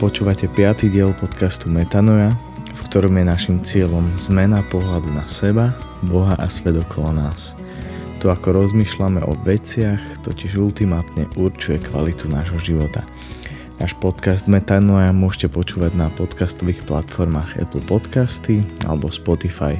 [0.00, 0.88] Počúvate 5.
[0.88, 2.32] diel podcastu Metanoja,
[2.72, 5.76] v ktorom je našim cieľom zmena pohľadu na seba,
[6.08, 7.52] Boha a svet okolo nás.
[8.24, 13.04] To, ako rozmýšľame o veciach, totiž ultimátne určuje kvalitu nášho života.
[13.76, 19.76] Náš podcast Metanoja môžete počúvať na podcastových platformách Apple Podcasty alebo Spotify.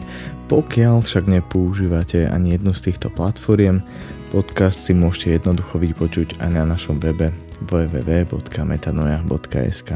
[0.52, 3.80] Pokiaľ však nepoužívate ani jednu z týchto platformiem,
[4.30, 7.34] podcast si môžete jednoducho vypočuť aj na našom webe
[7.66, 9.90] www.metanoja.sk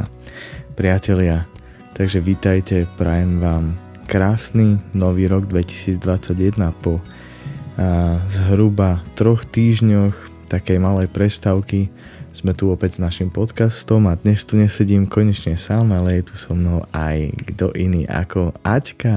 [0.74, 1.46] Priatelia,
[1.94, 3.78] takže vítajte, prajem vám
[4.10, 10.18] krásny nový rok 2021 po a, zhruba troch týždňoch
[10.50, 11.94] takej malej prestávky
[12.34, 16.36] sme tu opäť s našim podcastom a dnes tu nesedím konečne sám, ale je tu
[16.36, 19.14] so mnou aj kto iný ako Aťka.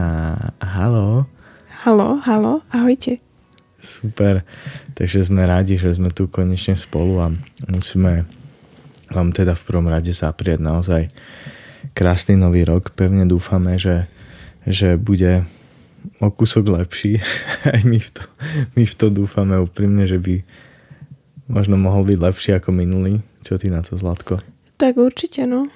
[0.62, 1.26] Halo.
[1.82, 3.27] Halo, halo, ahojte.
[3.88, 4.44] Super,
[5.00, 7.32] takže sme radi, že sme tu konečne spolu a
[7.72, 8.28] musíme
[9.08, 11.08] vám teda v prvom rade zaprieť naozaj
[11.96, 12.92] krásny nový rok.
[12.92, 14.12] Pevne dúfame, že,
[14.68, 15.48] že bude
[16.20, 17.24] o kúsok lepší.
[17.74, 18.24] Aj my v, to,
[18.76, 20.44] my v to dúfame úprimne, že by
[21.48, 23.24] možno mohol byť lepší ako minulý.
[23.42, 24.44] Čo ty na to, Zlatko?
[24.76, 25.72] Tak určite, no.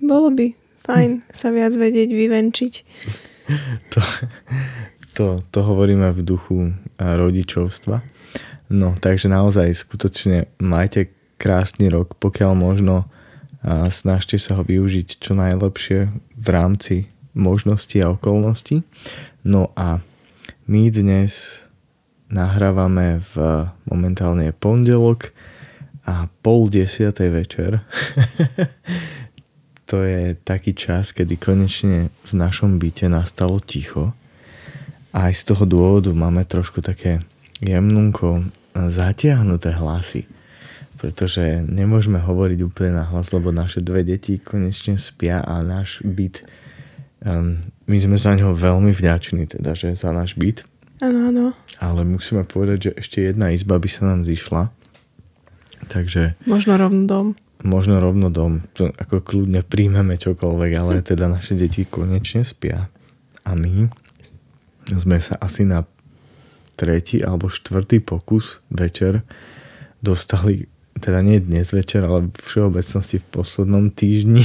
[0.00, 0.56] Bolo by
[0.88, 2.74] fajn sa viac vedieť vyvenčiť.
[3.90, 3.98] To,
[5.14, 8.02] to, to hovoríme v duchu rodičovstva.
[8.70, 13.10] No, takže naozaj skutočne majte krásny rok, pokiaľ možno
[13.60, 18.80] a snažte sa ho využiť čo najlepšie v rámci možností a okolností.
[19.44, 20.00] No a
[20.64, 21.60] my dnes
[22.32, 25.36] nahrávame v momentálne pondelok
[26.08, 27.70] a pol desiatej večer.
[29.90, 34.16] to je taký čas, kedy konečne v našom byte nastalo ticho.
[35.10, 37.18] A aj z toho dôvodu máme trošku také
[37.58, 40.30] jemnunko zatiahnuté hlasy.
[41.00, 46.44] Pretože nemôžeme hovoriť úplne na hlas, lebo naše dve deti konečne spia a náš byt
[47.24, 47.58] um,
[47.90, 50.62] my sme za ňo veľmi vďační, teda, že za náš byt
[51.00, 51.46] Áno, áno.
[51.80, 54.68] Ale musíme povedať, že ešte jedna izba by sa nám zišla.
[55.88, 56.36] Takže...
[56.44, 57.26] Možno rovno dom.
[57.64, 58.60] Možno rovno dom.
[58.76, 62.92] To ako kľudne príjmeme čokoľvek, ale teda naše deti konečne spia.
[63.48, 63.88] A my
[64.98, 65.86] sme sa asi na
[66.74, 69.22] tretí alebo štvrtý pokus večer
[70.00, 70.66] dostali
[71.00, 74.44] teda nie dnes večer, ale v všeobecnosti v poslednom týždni.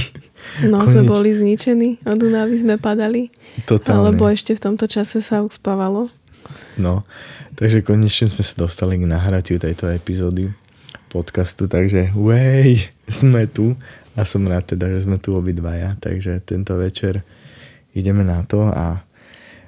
[0.63, 0.93] No, Koneč...
[0.93, 3.33] sme boli zničení, od Dunavy sme padali.
[3.65, 4.13] Totálne.
[4.13, 6.07] Alebo ešte v tomto čase sa uspávalo.
[6.79, 7.03] No,
[7.57, 10.53] takže konečne sme sa dostali k nahratiu tejto epizódy
[11.09, 12.77] podcastu, takže way,
[13.09, 13.73] sme tu
[14.15, 17.25] a som rád teda, že sme tu obidvaja, takže tento večer
[17.95, 19.03] ideme na to a,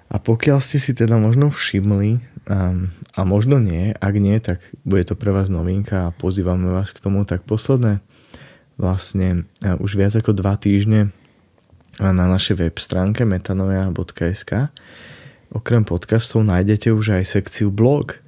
[0.08, 5.04] a pokiaľ ste si teda možno všimli um, a možno nie, ak nie, tak bude
[5.04, 8.00] to pre vás novinka a pozývame vás k tomu, tak posledné
[8.80, 11.12] vlastne uh, už viac ako dva týždne
[11.98, 14.70] na našej web stránke metanoja.sk
[15.48, 18.20] Okrem podcastov nájdete už aj sekciu blog,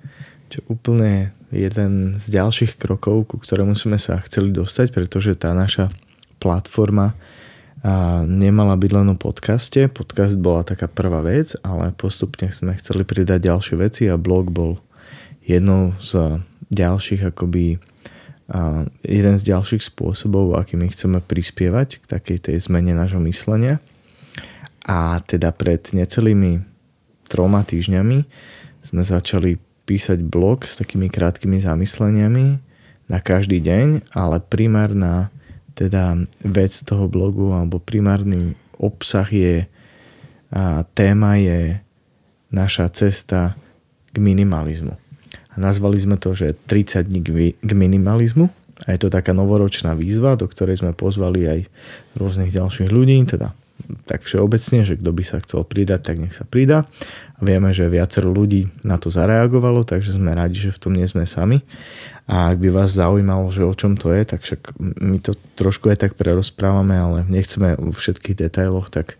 [0.47, 5.91] čo úplne jeden z ďalších krokov, ku ktorému sme sa chceli dostať, pretože tá naša
[6.39, 7.13] platforma
[7.79, 9.87] a nemala byť len o podcaste.
[9.87, 14.83] Podcast bola taká prvá vec, ale postupne sme chceli pridať ďalšie veci a blog bol
[15.47, 17.79] jednou z ďalších akoby
[18.49, 23.77] a jeden z ďalších spôsobov, akými chceme prispievať k takej tej zmene nášho myslenia.
[24.89, 26.65] A teda pred necelými
[27.29, 28.25] troma týždňami
[28.89, 32.45] sme začali písať blog s takými krátkými zamysleniami
[33.05, 35.29] na každý deň, ale primárna
[35.79, 39.63] teda vec toho blogu alebo primárny obsah je
[40.49, 41.79] a téma je
[42.49, 43.53] naša cesta
[44.09, 44.97] k minimalizmu.
[45.53, 47.21] A nazvali sme to, že 30 dní
[47.61, 48.49] k minimalizmu
[48.83, 51.59] a je to taká novoročná výzva, do ktorej sme pozvali aj
[52.17, 53.53] rôznych ďalších ľudí, teda
[54.09, 56.89] tak všeobecne, že kto by sa chcel pridať, tak nech sa pridá.
[57.39, 61.23] Vieme, že viacero ľudí na to zareagovalo, takže sme radi, že v tom nie sme
[61.23, 61.63] sami.
[62.29, 65.87] A ak by vás zaujímalo, že o čom to je, tak však my to trošku
[65.89, 69.15] aj tak prerozprávame, ale nechceme vo všetkých detailoch, tak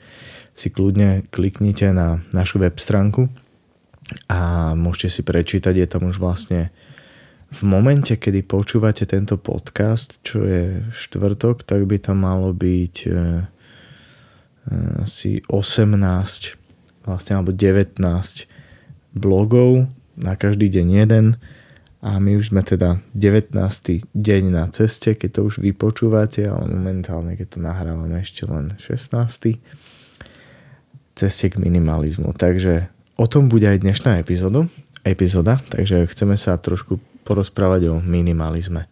[0.53, 3.31] si kľudne kliknite na našu web stránku
[4.27, 6.75] a môžete si prečítať, je tam už vlastne
[7.49, 13.11] v momente, kedy počúvate tento podcast, čo je štvrtok, tak by tam malo byť e,
[14.71, 16.58] Eh, asi 18
[17.09, 17.97] vlastne alebo 19
[19.17, 21.25] blogov, na každý deň jeden
[21.99, 23.57] a my už sme teda 19.
[24.13, 29.59] deň na ceste, keď to už vypočúvate, ale momentálne, keď to nahrávame ešte len 16.
[31.17, 32.31] ceste k minimalizmu.
[32.37, 32.87] Takže
[33.19, 34.69] o tom bude aj dnešná epizóda,
[35.03, 38.87] epizóda takže chceme sa trošku porozprávať o minimalizme.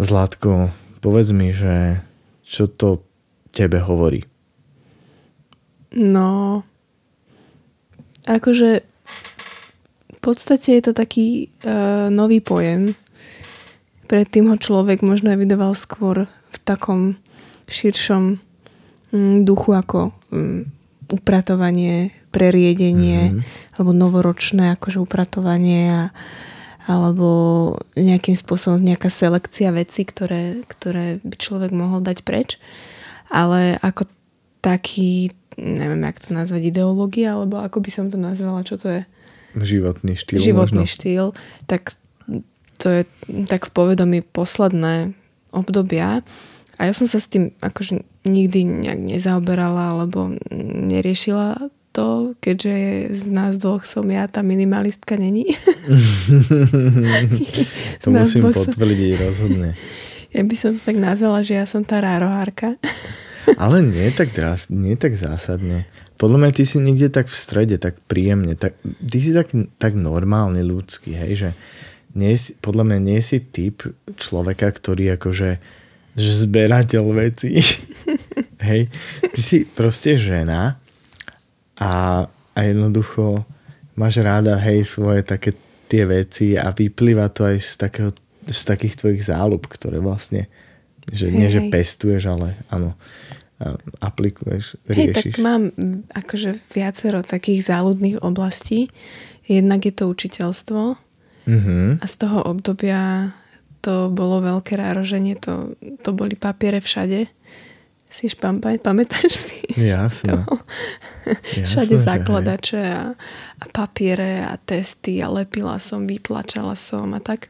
[0.00, 0.72] Zlatko,
[1.04, 2.00] povedz mi, že
[2.40, 3.04] čo to
[3.52, 4.29] tebe hovorí?
[5.90, 6.62] No,
[8.30, 8.70] akože
[10.10, 12.94] v podstate je to taký uh, nový pojem.
[14.06, 17.16] Predtým ho človek možno evidoval skôr v takom
[17.70, 18.38] širšom
[19.14, 20.60] mm, duchu ako mm,
[21.10, 23.74] upratovanie, preriedenie mm-hmm.
[23.78, 26.02] alebo novoročné akože upratovanie a,
[26.86, 27.28] alebo
[27.98, 32.58] nejakým spôsobom nejaká selekcia vecí, ktoré, ktoré by človek mohol dať preč.
[33.30, 34.10] Ale ako
[34.60, 39.02] taký, neviem, jak to nazvať, ideológia, alebo ako by som to nazvala, čo to je?
[39.58, 40.38] životný štýl.
[40.38, 40.94] Životný možno.
[40.94, 41.24] štýl,
[41.66, 41.98] tak
[42.78, 43.02] to je
[43.50, 45.12] tak v povedomí posledné
[45.50, 46.22] obdobia.
[46.78, 51.60] A ja som sa s tým akože nikdy nejak nezaoberala alebo neriešila
[51.90, 55.44] to, keďže z nás dvoch som ja, tá minimalistka není.
[58.02, 59.22] to musím potvrdiť som...
[59.26, 59.68] rozhodne.
[60.30, 62.78] Ja by som tak nazvala, že ja som tá rárohárka.
[63.58, 64.30] Ale nie tak,
[64.70, 65.90] nie tak zásadne.
[66.20, 69.50] Podľa mňa ty si niekde tak v strede, tak príjemne, tak, ty si tak,
[69.80, 71.50] tak normálny ľudský, hej, že
[72.12, 73.88] nie si, podľa mňa nie si typ
[74.20, 75.56] človeka, ktorý akože
[76.20, 77.56] zberateľ veci.
[78.68, 78.92] hej,
[79.32, 80.76] ty si proste žena
[81.80, 83.48] a, a jednoducho
[83.96, 85.56] máš ráda, hej, svoje také
[85.90, 88.10] tie veci a vyplýva to aj z, takého,
[88.50, 90.50] z takých tvojich záľub, ktoré vlastne,
[91.10, 92.94] že hej, nie, že pestuješ, ale áno,
[94.00, 94.96] aplikuješ, riešiš?
[94.96, 95.68] Hej, tak mám
[96.10, 98.88] akože viacero takých záľudných oblastí.
[99.44, 100.80] Jednak je to učiteľstvo
[101.44, 101.86] mm-hmm.
[102.00, 103.34] a z toho obdobia
[103.80, 105.72] to bolo veľké rároženie, to,
[106.04, 107.28] to boli papiere všade.
[108.10, 109.62] Si špampaj, pamätáš si?
[109.78, 110.42] Jasné.
[111.54, 113.14] Jasné všade zakladače a,
[113.60, 117.48] a papiere a testy a lepila som, vytlačala som a tak.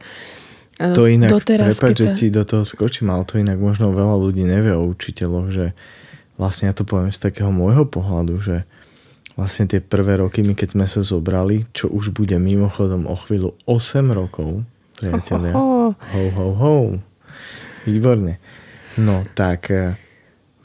[0.97, 2.17] To inak, Doteraz, prepáč, že sa...
[2.17, 5.65] ti do toho skočím, ale to inak možno veľa ľudí nevie o učiteľoch, že
[6.41, 8.65] vlastne ja to poviem z takého môjho pohľadu, že
[9.37, 13.53] vlastne tie prvé roky, my keď sme sa zobrali, čo už bude mimochodom o chvíľu
[13.69, 14.65] 8 rokov,
[14.97, 15.53] priatelia.
[15.53, 16.47] Ho, ho, ho.
[16.57, 16.75] ho.
[17.85, 18.37] Výborne.
[19.01, 19.97] No tak e,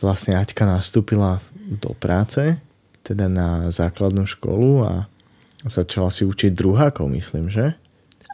[0.03, 2.59] vlastne Aťka nastúpila do práce,
[3.07, 4.93] teda na základnú školu a
[5.65, 7.79] začala si učiť druhákov, myslím, že?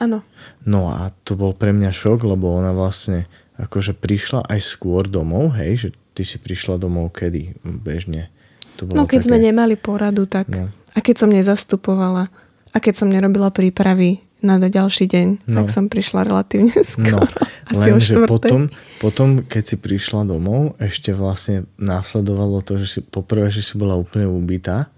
[0.00, 0.24] Áno.
[0.64, 3.28] No a to bol pre mňa šok, lebo ona vlastne
[3.60, 8.32] akože prišla aj skôr domov, hej, že ty si prišla domov kedy bežne?
[8.80, 9.28] To bolo no keď také...
[9.28, 10.72] sme nemali poradu, tak no.
[10.72, 12.32] a keď som nezastupovala
[12.72, 15.62] a keď som nerobila prípravy na do ďalší deň, no.
[15.62, 17.22] tak som prišla relatívne no, skoro.
[17.22, 18.66] No, Asi len, že potom,
[18.98, 23.94] potom, keď si prišla domov, ešte vlastne následovalo to, že si poprvé, že si bola
[23.94, 24.90] úplne ubitá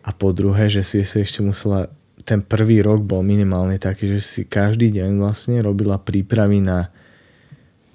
[0.00, 1.92] a po druhé, že si si ešte musela
[2.28, 6.92] ten prvý rok bol minimálne taký, že si každý deň vlastne robila prípravy na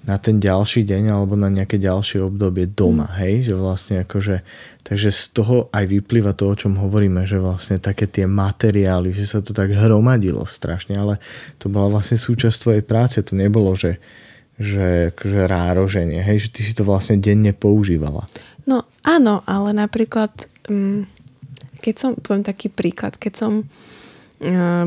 [0.04, 3.16] na ten ďalší deň alebo na nejaké ďalšie obdobie doma, mm.
[3.24, 4.44] hej, že vlastne akože,
[4.84, 9.24] takže z toho aj vyplýva to, o čom hovoríme, že vlastne také tie materiály, že
[9.24, 11.16] sa to tak hromadilo strašne, ale
[11.56, 13.96] to bola vlastne súčasť tvojej práce, to nebolo, že,
[14.60, 18.28] že akože rároženie, hej, že ty si to vlastne denne používala.
[18.68, 20.36] No áno, ale napríklad,
[20.68, 21.08] mm,
[21.80, 23.52] keď som, poviem taký príklad, keď som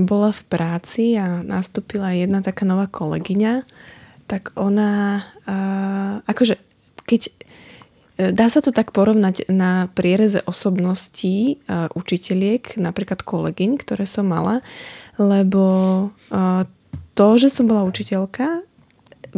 [0.03, 3.65] bola v práci a nastúpila jedna taká nová kolegyňa,
[4.27, 6.59] tak ona, uh, akože
[7.07, 7.33] keď e,
[8.35, 14.65] Dá sa to tak porovnať na priereze osobností uh, učiteľiek, napríklad kolegyň, ktoré som mala,
[15.21, 15.63] lebo
[16.33, 16.65] uh,
[17.13, 18.65] to, že som bola učiteľka,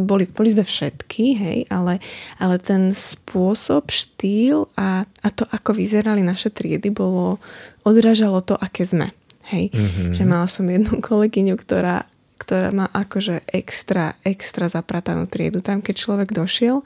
[0.00, 2.00] boli, boli sme všetky, hej, ale,
[2.40, 7.36] ale ten spôsob, štýl a, a to, ako vyzerali naše triedy, bolo,
[7.84, 9.12] odrážalo to, aké sme.
[9.50, 10.12] Hej, mm-hmm.
[10.14, 12.06] že mala som jednu kolegyňu, ktorá
[12.40, 15.60] ktorá má akože extra, extra zapratanú triedu.
[15.60, 16.80] Tam, keď človek došiel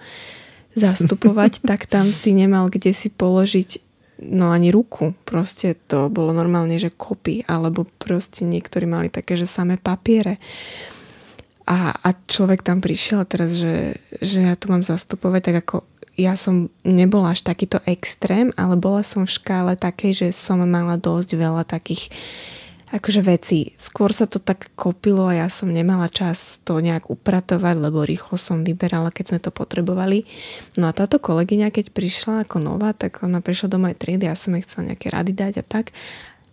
[0.75, 3.78] zastupovať, tak tam si nemal kde si položiť
[4.26, 5.14] no ani ruku.
[5.23, 10.42] Proste to bolo normálne, že kopy, alebo proste niektorí mali také, že samé papiere.
[11.64, 15.76] A, a človek tam prišiel teraz, že, že ja tu mám zastupovať, tak ako
[16.14, 20.94] ja som nebola až takýto extrém, ale bola som v škále takej, že som mala
[20.94, 22.11] dosť veľa takých
[22.94, 23.75] akože veci.
[23.75, 28.38] Skôr sa to tak kopilo a ja som nemala čas to nejak upratovať, lebo rýchlo
[28.38, 30.23] som vyberala, keď sme to potrebovali.
[30.78, 34.38] No a táto kolegyňa, keď prišla ako nová, tak ona prišla do mojej triedy, ja
[34.38, 35.90] som jej chcela nejaké rady dať a tak.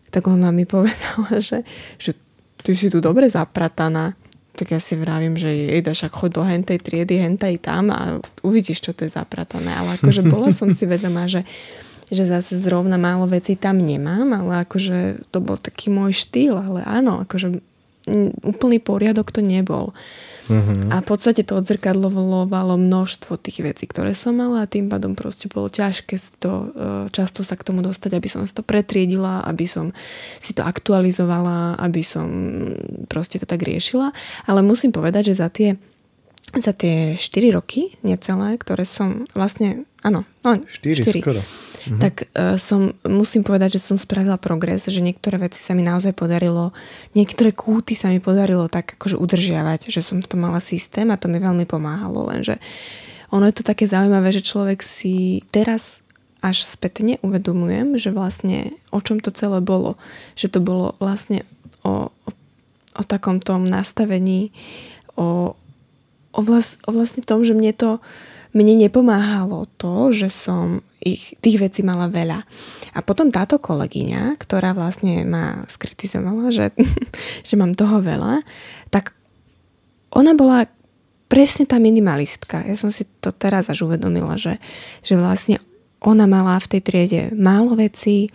[0.10, 1.62] Tak ona mi povedala, že,
[2.02, 2.18] že
[2.66, 4.18] ty si tu dobre zaprataná.
[4.62, 8.22] Tak ja si vravím, že jej daš ak chod do hentej triedy, hentaj tam a
[8.46, 9.74] uvidíš, čo to je zapratané.
[9.74, 11.42] Ale akože bola som si vedomá, že
[12.12, 16.84] že zase zrovna málo vecí tam nemám, ale akože to bol taký môj štýl, ale
[16.84, 17.64] áno, akože
[18.44, 19.96] úplný poriadok to nebol.
[20.52, 20.92] Uh-huh.
[20.92, 25.48] A v podstate to odzrkadlovalo množstvo tých vecí, ktoré som mala a tým pádom proste
[25.48, 26.68] bolo ťažké to, e,
[27.16, 29.96] často sa k tomu dostať, aby som si to pretriedila, aby som
[30.44, 32.28] si to aktualizovala, aby som
[33.08, 34.12] proste to tak riešila.
[34.46, 35.80] Ale musím povedať, že za tie
[36.52, 41.40] za tie 4 roky, necelé, ktoré som vlastne, áno, no 4, 4 skoro.
[41.88, 42.00] Mhm.
[42.02, 46.14] tak uh, som, musím povedať, že som spravila progres, že niektoré veci sa mi naozaj
[46.14, 46.76] podarilo,
[47.18, 51.18] niektoré kúty sa mi podarilo tak akože udržiavať, že som v tom mala systém a
[51.18, 52.62] to mi veľmi pomáhalo, lenže
[53.32, 56.04] ono je to také zaujímavé, že človek si teraz
[56.42, 59.96] až spätne uvedomujem, že vlastne o čom to celé bolo.
[60.36, 61.46] Že to bolo vlastne
[61.86, 62.10] o,
[62.98, 64.50] o, takom tom nastavení,
[65.16, 65.54] o,
[66.34, 68.02] o, vlast, o vlastne tom, že mne to
[68.52, 72.44] mne nepomáhalo to, že som ich, tých vecí mala veľa.
[72.92, 76.76] A potom táto kolegyňa, ktorá vlastne ma skritizovala, že,
[77.48, 78.44] že mám toho veľa,
[78.92, 79.16] tak
[80.12, 80.68] ona bola
[81.32, 82.68] presne tá minimalistka.
[82.68, 84.60] Ja som si to teraz až uvedomila, že,
[85.00, 85.64] že vlastne
[86.04, 88.28] ona mala v tej triede málo vecí,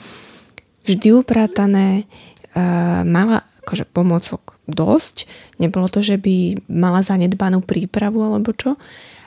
[0.89, 2.09] vždy upratané,
[2.57, 5.27] uh, mala akože pomocok dosť.
[5.59, 8.79] Nebolo to, že by mala zanedbanú prípravu alebo čo,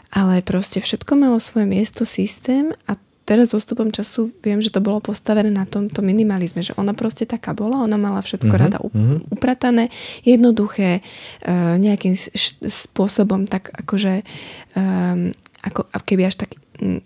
[0.09, 2.97] ale proste všetko malo svoje miesto, systém a
[3.29, 7.29] teraz so stupom času viem, že to bolo postavené na tomto minimalizme, že ona proste
[7.29, 9.21] taká bola, ona mala všetko uh-huh, rada uh-huh.
[9.29, 9.93] upratané,
[10.25, 11.05] jednoduché,
[11.45, 12.17] uh, nejakým
[12.65, 14.25] spôsobom tak akože
[14.73, 15.29] um,
[15.61, 16.57] ako keby až tak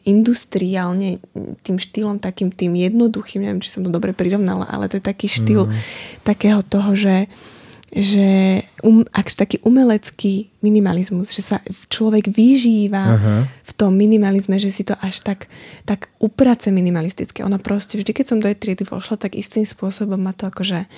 [0.05, 1.17] industriálne
[1.65, 5.25] tým štýlom takým tým jednoduchým, neviem, či som to dobre prirovnala, ale to je taký
[5.25, 5.73] štýl mm.
[6.21, 7.52] takého toho, že uh,
[7.93, 11.57] že um, ak taký umelecký minimalizmus, že sa
[11.93, 13.35] človek vyžíva Aha.
[13.45, 15.45] v tom minimalizme, že si to až tak,
[15.85, 17.45] tak uprace minimalistické.
[17.45, 20.89] Ona proste, vždy keď som do jej triedy vošla, tak istým spôsobom ma to akože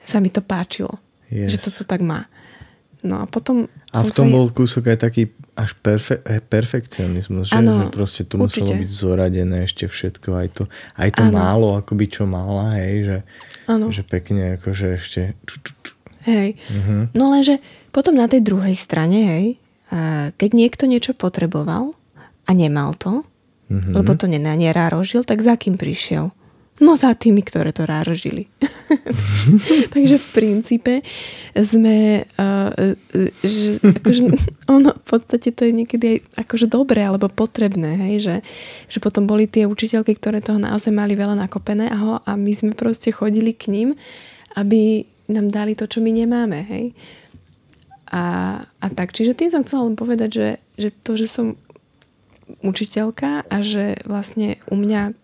[0.00, 0.96] sa mi to páčilo.
[1.28, 1.52] Yes.
[1.52, 2.24] Že toto tak má.
[3.04, 3.68] No a potom...
[3.92, 4.32] A v tom sa...
[4.32, 8.66] bol kúsok aj taký až perfe- eh, perfekcionizmus, že, ano, že proste tu určite.
[8.66, 10.64] muselo byť zoradené ešte všetko, aj to,
[10.98, 13.18] aj to málo, akoby čo mala, hej, že,
[13.92, 15.93] že pekne akože ešte ču, ču, ču,
[16.24, 16.56] Hej.
[16.56, 17.08] Uh-huh.
[17.12, 17.60] No lenže
[17.92, 19.46] potom na tej druhej strane, hej,
[20.34, 21.92] keď niekto niečo potreboval
[22.48, 23.22] a nemal to,
[23.68, 23.92] uh-huh.
[23.92, 26.32] lebo to nerárožil, tak za kým prišiel?
[26.82, 28.50] No za tými, ktoré to rárožili.
[29.94, 30.92] Takže v princípe
[31.54, 32.74] sme, uh,
[33.46, 34.22] že, akože,
[34.74, 38.36] ono v podstate to je niekedy aj akože dobré alebo potrebné, hej, že,
[38.90, 43.14] že potom boli tie učiteľky, ktoré toho naozaj mali veľa nakopeného a my sme proste
[43.14, 43.88] chodili k ním,
[44.58, 46.92] aby nám dali to, čo my nemáme, hej.
[48.12, 48.22] A,
[48.62, 51.46] a tak, čiže tým som chcela len povedať, že, že to, že som
[52.60, 55.16] učiteľka a že vlastne u mňa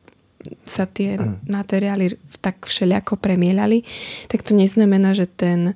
[0.65, 1.53] sa tie mm.
[1.53, 3.85] materiály tak všelijako premielali,
[4.27, 5.75] tak to neznamená, že ten e,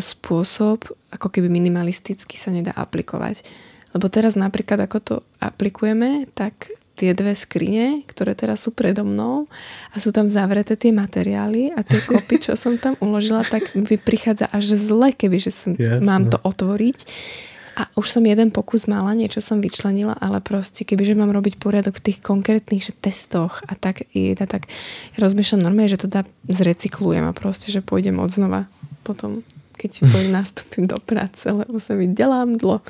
[0.00, 3.44] spôsob ako keby minimalisticky sa nedá aplikovať.
[3.92, 9.48] Lebo teraz napríklad, ako to aplikujeme, tak tie dve skrine, ktoré teraz sú predo mnou
[9.88, 13.96] a sú tam zavreté tie materiály a tie kopy, čo som tam uložila, tak mi
[13.96, 15.72] prichádza až zle, keby že som,
[16.04, 17.08] mám to otvoriť.
[17.80, 21.96] A už som jeden pokus mala, niečo som vyčlenila, ale proste, kebyže mám robiť poriadok
[21.96, 24.68] v tých konkrétnych že testoch a tak, a tak
[25.16, 28.68] rozmýšľam normálne, že to dá zrecyklujem a proste, že pôjdem od znova
[29.00, 29.40] potom
[29.80, 32.84] keď pôjdem nastúpim do práce, lebo sa mi delám dlo,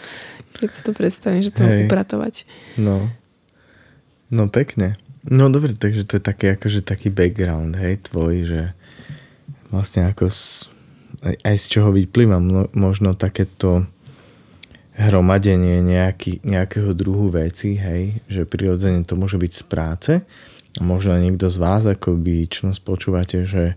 [0.58, 2.34] keď si to predstavím, že to mám upratovať.
[2.74, 3.06] No,
[4.30, 4.94] No pekne.
[5.26, 8.62] No dobre, takže to je taký, akože taký background, hej, tvoj, že
[9.68, 10.70] vlastne ako z,
[11.20, 12.40] aj, aj z čoho vyplýva
[12.72, 13.84] možno takéto
[14.96, 20.12] hromadenie nejaký, nejakého druhu veci, hej, že prirodzene to môže byť z práce
[20.78, 23.74] a možno niekto z vás, ako by čo počúvate, že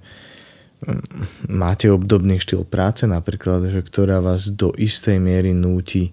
[0.84, 6.12] mm, máte obdobný štýl práce napríklad, že ktorá vás do istej miery núti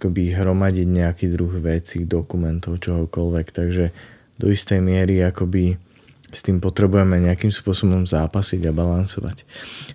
[0.00, 3.46] akoby hromadiť nejaký druh vecí, dokumentov, čohokoľvek.
[3.52, 3.84] Takže
[4.40, 5.76] do istej miery akoby
[6.32, 9.44] s tým potrebujeme nejakým spôsobom zápasiť a balansovať.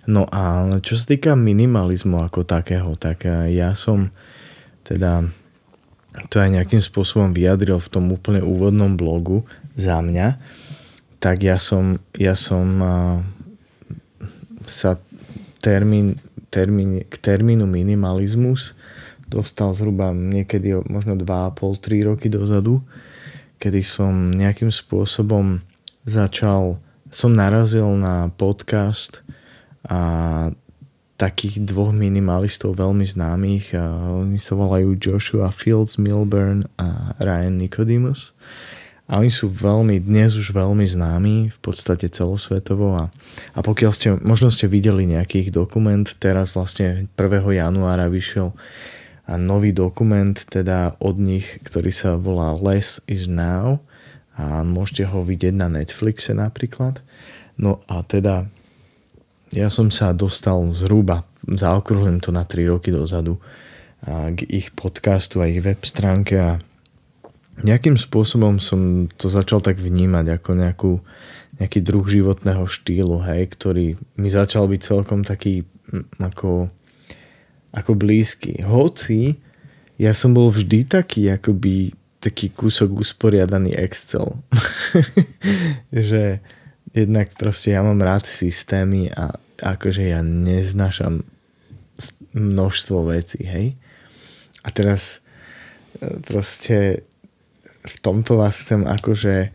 [0.06, 4.14] No a čo sa týka minimalizmu ako takého, tak ja som
[4.86, 5.26] teda
[6.30, 9.42] to aj nejakým spôsobom vyjadril v tom úplne úvodnom blogu
[9.74, 10.38] za mňa,
[11.18, 12.78] tak ja som, ja som
[14.70, 15.02] sa
[15.58, 16.22] termín,
[16.54, 18.75] termín, k termínu minimalizmus
[19.26, 22.82] dostal zhruba niekedy možno 2,5-3 roky dozadu,
[23.58, 25.60] kedy som nejakým spôsobom
[26.06, 26.78] začal,
[27.10, 29.26] som narazil na podcast
[29.86, 30.50] a
[31.16, 33.72] takých dvoch minimalistov veľmi známych.
[33.72, 38.36] A oni sa volajú Joshua Fields Milburn a Ryan Nicodemus.
[39.06, 43.04] a oni sú veľmi, dnes už veľmi známi, v podstate celosvetovo a,
[43.54, 47.14] a pokiaľ ste, možno ste videli nejaký ich dokument, teraz vlastne 1.
[47.54, 48.50] januára vyšiel
[49.26, 53.82] a nový dokument teda od nich, ktorý sa volá Less is Now
[54.38, 57.02] a môžete ho vidieť na Netflixe napríklad.
[57.58, 58.46] No a teda
[59.50, 63.42] ja som sa dostal zhruba, zaokrúhlim to na 3 roky dozadu,
[64.06, 66.62] k ich podcastu a ich web stránke a
[67.64, 70.92] nejakým spôsobom som to začal tak vnímať ako nejakú,
[71.56, 73.86] nejaký druh životného štýlu, hej, ktorý
[74.20, 75.64] mi začal byť celkom taký
[76.20, 76.68] ako,
[77.76, 78.64] ako blízky.
[78.64, 79.36] Hoci
[80.00, 84.40] ja som bol vždy taký akoby taký kúsok usporiadaný Excel.
[85.92, 86.40] že
[86.96, 91.22] jednak proste ja mám rád systémy a akože ja neznášam
[92.36, 93.66] množstvo vecí, hej.
[94.60, 95.24] A teraz
[96.02, 97.06] e, proste
[97.86, 99.54] v tomto vás chcem akože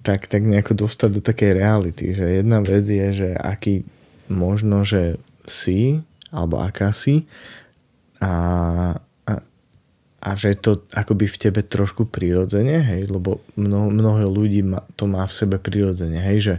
[0.00, 3.82] tak, tak nejako dostať do takej reality, že jedna vec je, že aký
[4.30, 7.26] možno, že si, alebo aká si
[8.22, 8.32] a,
[9.26, 9.32] a,
[10.20, 15.10] a že to akoby v tebe trošku prirodzene, hej, lebo mnoho, mnoho ľudí ma, to
[15.10, 16.54] má v sebe prirodzene, hej, že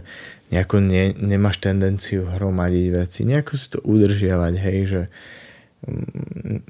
[0.52, 5.02] nejako ne, nemáš tendenciu hromadiť veci, nejako si to udržiavať, hej, že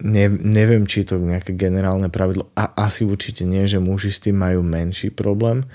[0.00, 2.48] ne, neviem, či to nejaké generálne pravidlo.
[2.56, 5.68] A asi určite nie, že muži s tým majú menší problém.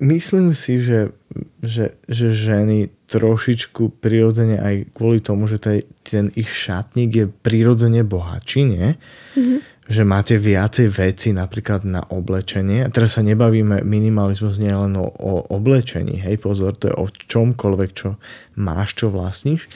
[0.00, 1.14] Myslím si, že,
[1.62, 8.06] že, že ženy trošičku prirodzene aj kvôli tomu, že taj, ten ich šatník je prirodzene
[8.06, 8.88] bohatší, nie?
[9.34, 9.58] Mm-hmm.
[9.90, 12.86] Že máte viacej veci napríklad na oblečenie.
[12.86, 17.10] A teraz sa nebavíme, minimalizmus nie len o, o oblečení, hej, pozor, to je o
[17.10, 18.14] čomkoľvek, čo
[18.54, 19.66] máš, čo vlastníš,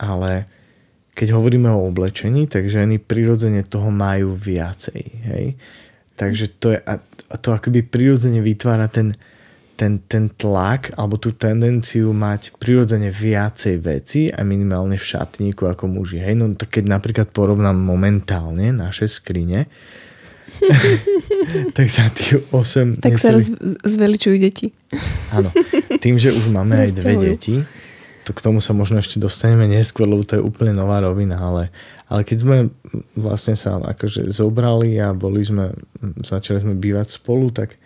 [0.00, 0.48] ale
[1.14, 5.02] keď hovoríme o oblečení, tak ženy prirodzene toho majú viacej.
[5.30, 5.44] Hej?
[6.18, 6.98] Takže to je, a
[7.40, 9.16] to akoby prirodzene vytvára ten,
[9.74, 15.90] ten, ten tlak alebo tú tendenciu mať prirodzene viacej veci a minimálne v šatníku ako
[15.90, 16.22] muži.
[16.22, 16.34] Hej?
[16.38, 19.66] No tak keď napríklad porovnám momentálne naše skrine,
[21.76, 23.02] tak sa tých 8...
[23.02, 23.18] Tak necelých...
[23.18, 23.46] sa roz,
[23.82, 24.70] zveličujú deti.
[25.34, 25.50] Áno.
[25.98, 27.66] Tým, že už máme aj dve deti,
[28.24, 31.68] to k tomu sa možno ešte dostaneme neskôr, lebo to je úplne nová rovina, ale,
[32.08, 32.56] ale keď sme
[33.16, 35.72] vlastne sa akože zobrali a boli sme,
[36.20, 37.80] začali sme bývať spolu, tak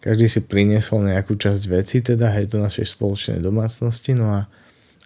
[0.00, 4.40] každý si priniesol nejakú časť veci, teda hej, do našej spoločnej domácnosti, no a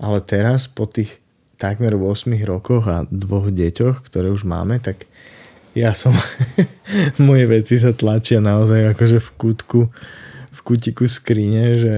[0.03, 1.23] ale teraz po tých
[1.55, 5.07] takmer 8 rokoch a dvoch deťoch, ktoré už máme, tak
[5.75, 6.15] ja som
[7.31, 9.81] moje veci sa tlačia naozaj akože v kútku
[10.55, 11.95] v kútiku skrine, že,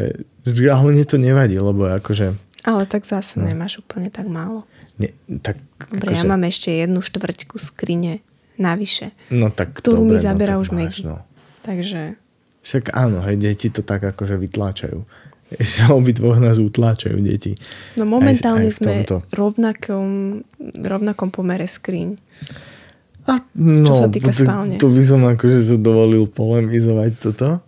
[0.48, 2.32] že ale mne to nevadí, lebo akože
[2.66, 3.46] ale tak zase no.
[3.46, 4.66] nemáš úplne tak málo.
[4.98, 6.18] Nie, tak, Dobre, akože...
[6.18, 8.26] ja mám ešte jednu štvrťku skrine
[8.58, 9.14] navyše.
[9.30, 11.06] No tak Ktorú dobre, mi zabera no, už Maggie.
[11.06, 11.22] No.
[11.62, 12.18] Takže...
[12.66, 14.98] Však áno, hej, deti to tak akože vytláčajú.
[15.62, 17.54] Ešte obidvoch nás utláčajú deti.
[17.94, 20.08] No momentálne aj, aj sme v rovnakom,
[20.82, 22.18] rovnakom pomere skrín.
[23.26, 24.76] A, no, čo sa týka to, spálne.
[24.78, 27.62] To by som akože sa dovolil polemizovať toto.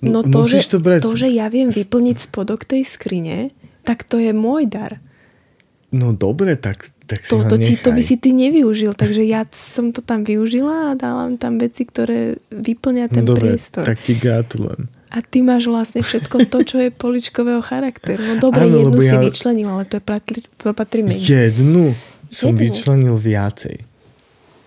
[0.00, 1.04] No to, že, to, brať...
[1.04, 3.52] to, že ja viem vyplniť spodok tej skrine,
[3.84, 5.00] tak to je môj dar.
[5.90, 9.42] No dobre, tak, tak si to, to, ti, to by si ty nevyužil, takže ja
[9.50, 13.82] som to tam využila a dávam tam veci, ktoré vyplňa ten no dobre, priestor.
[13.82, 14.86] tak ti gratulujem.
[15.10, 18.22] A ty máš vlastne všetko to, čo je poličkového charakteru.
[18.22, 19.18] No dobre, Áno, jednu si ja...
[19.18, 21.26] vyčlenil, ale to, je patrí, to patrí menej.
[21.26, 21.98] Jednu
[22.30, 22.62] som jednu.
[22.62, 23.82] vyčlenil viacej.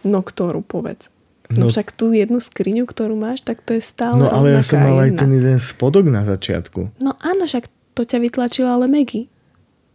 [0.04, 1.08] No ktorú, povedz.
[1.48, 4.64] No, no však tú jednu skriňu, ktorú máš, tak to je stále No ale ja
[4.66, 7.00] som mal aj ten jeden spodok na začiatku.
[7.00, 9.30] No áno, však to ťa vytlačila ale Megy.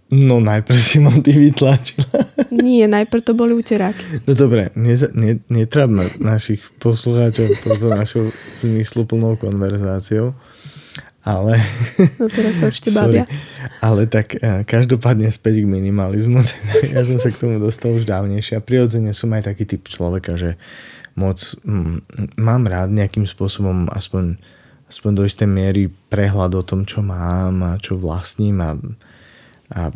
[0.09, 2.09] No najprv si ma ty vytlačila.
[2.65, 4.25] Nie, najprv to boli uteráky.
[4.25, 4.73] No dobre,
[5.53, 8.33] netrábme našich poslucháčov toto našou
[8.65, 10.33] zmysluplnou konverzáciou.
[11.29, 11.61] Ale...
[12.17, 13.29] No teraz sa určite bavia.
[13.85, 16.41] Ale tak eh, každopádne späť k minimalizmu.
[16.97, 20.41] ja som sa k tomu dostal už dávnejšie a prirodzene som aj taký typ človeka,
[20.41, 20.57] že
[21.21, 21.37] moc
[21.69, 24.41] mm, mám rád nejakým spôsobom aspoň
[24.89, 28.73] aspoň do istej miery prehľad o tom, čo mám a čo vlastním a,
[29.73, 29.93] a,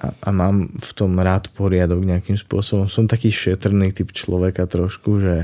[0.00, 2.86] a, a mám v tom rád poriadok nejakým spôsobom.
[2.86, 5.34] Som taký šetrný typ človeka trošku, že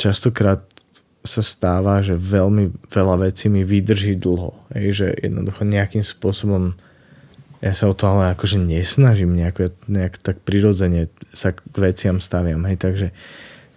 [0.00, 0.64] častokrát
[1.22, 4.56] sa stáva, že veľmi veľa vecí mi vydrží dlho.
[4.74, 6.74] Hej, že jednoducho nejakým spôsobom
[7.62, 12.66] ja sa o to ale akože nesnažím nejako, nejak tak prirodzene sa k veciam staviam.
[12.66, 13.06] Hej, takže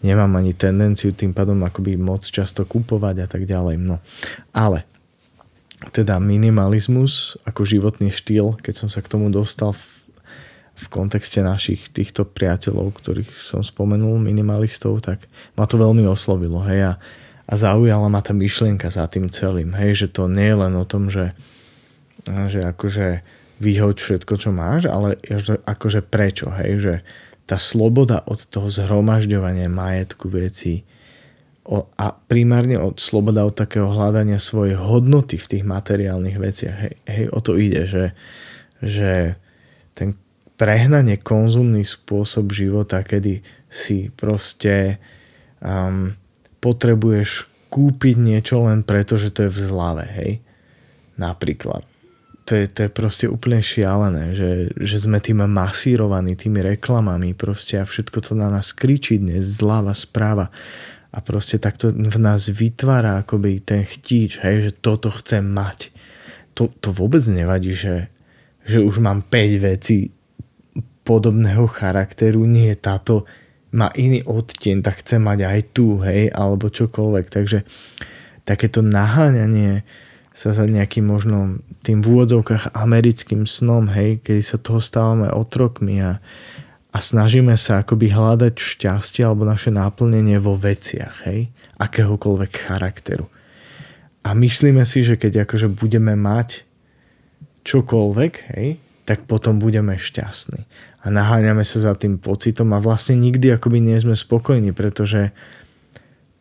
[0.06, 3.82] nemám ani tendenciu tým pádom akoby moc často kupovať a tak ďalej.
[3.82, 3.98] No.
[4.54, 4.86] Ale
[5.91, 9.84] teda minimalizmus ako životný štýl, keď som sa k tomu dostal v,
[10.78, 15.28] v kontexte našich týchto priateľov, ktorých som spomenul, minimalistov, tak
[15.60, 16.63] ma to veľmi oslovilo.
[16.63, 16.94] Hej, a,
[17.46, 20.86] a zaujala ma tá myšlienka za tým celým, hej, že to nie je len o
[20.88, 21.36] tom, že,
[22.26, 23.22] že akože
[23.60, 26.94] vyhoď všetko, čo máš, ale že akože prečo, hej, že
[27.45, 30.86] tá sloboda od toho zhromažďovania majetku vecí
[31.73, 36.77] a primárne od sloboda od takého hľadania svojej hodnoty v tých materiálnych veciach.
[36.77, 38.05] Hej, hej o to ide, že,
[38.86, 39.34] že
[39.97, 40.13] ten
[40.62, 43.41] prehnanie konzumný spôsob života, kedy
[43.73, 45.01] si proste
[45.58, 46.13] um,
[46.62, 50.31] potrebuješ kúpiť niečo len preto, že to je v zlave, hej.
[51.17, 51.94] Napríklad.
[52.45, 57.81] To je, to je proste úplne šialené, že, že sme tým masírovaní, tými reklamami proste
[57.81, 60.53] a všetko to na nás kričí dnes, zľava, správa
[61.15, 65.95] a proste takto v nás vytvára akoby ten chtíč, hej, že toto chcem mať.
[66.60, 68.12] To, to vôbec nevadí, že,
[68.67, 70.12] že už mám 5 vecí
[71.08, 73.23] podobného charakteru, nie táto
[73.71, 77.25] má iný odtieň, tak chce mať aj tu, hej, alebo čokoľvek.
[77.31, 77.63] Takže
[78.43, 79.88] takéto naháňanie
[80.36, 86.04] sa za nejakým možno tým v úvodzovkách americkým snom, hej, kedy sa toho stávame otrokmi
[86.04, 86.19] a,
[86.91, 91.48] a snažíme sa akoby hľadať šťastie alebo naše náplnenie vo veciach, hej,
[91.80, 93.32] akéhokoľvek charakteru.
[94.28, 96.67] A myslíme si, že keď akože budeme mať
[97.63, 98.76] čokoľvek, hej,
[99.08, 100.67] tak potom budeme šťastní
[101.06, 105.30] a naháňame sa za tým pocitom a vlastne nikdy akoby nie sme spokojní, pretože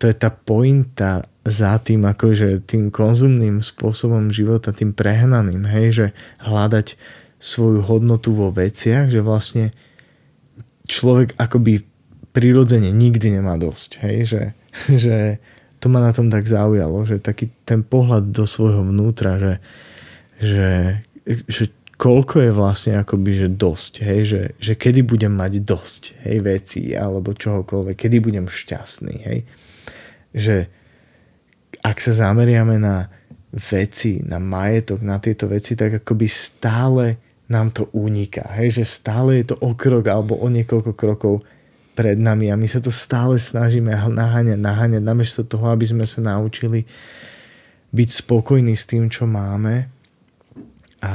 [0.00, 6.06] to je tá pointa za tým, akože tým konzumným spôsobom života, tým prehnaným, hej, že
[6.40, 6.96] hľadať
[7.36, 9.76] svoju hodnotu vo veciach, že vlastne
[10.88, 11.84] človek akoby
[12.32, 14.42] prirodzene nikdy nemá dosť, hej, že,
[15.04, 15.16] že
[15.84, 19.54] to ma na tom tak zaujalo, že taký ten pohľad do svojho vnútra, že,
[20.40, 20.72] že,
[21.44, 21.64] že
[22.00, 26.82] koľko je vlastne akoby, že dosť, hej, že, že kedy budem mať dosť, hej, veci
[26.96, 29.38] alebo čohokoľvek, kedy budem šťastný, hej.
[30.34, 30.56] Že
[31.84, 33.12] ak sa zameriame na
[33.52, 37.04] veci, na majetok, na tieto veci, tak akoby stále
[37.46, 41.44] nám to uniká, hej, že stále je to o krok alebo o niekoľko krokov
[41.92, 46.24] pred nami a my sa to stále snažíme naháňať, naháňať, namiesto toho, aby sme sa
[46.24, 46.88] naučili
[47.94, 49.86] byť spokojní s tým, čo máme
[51.04, 51.12] a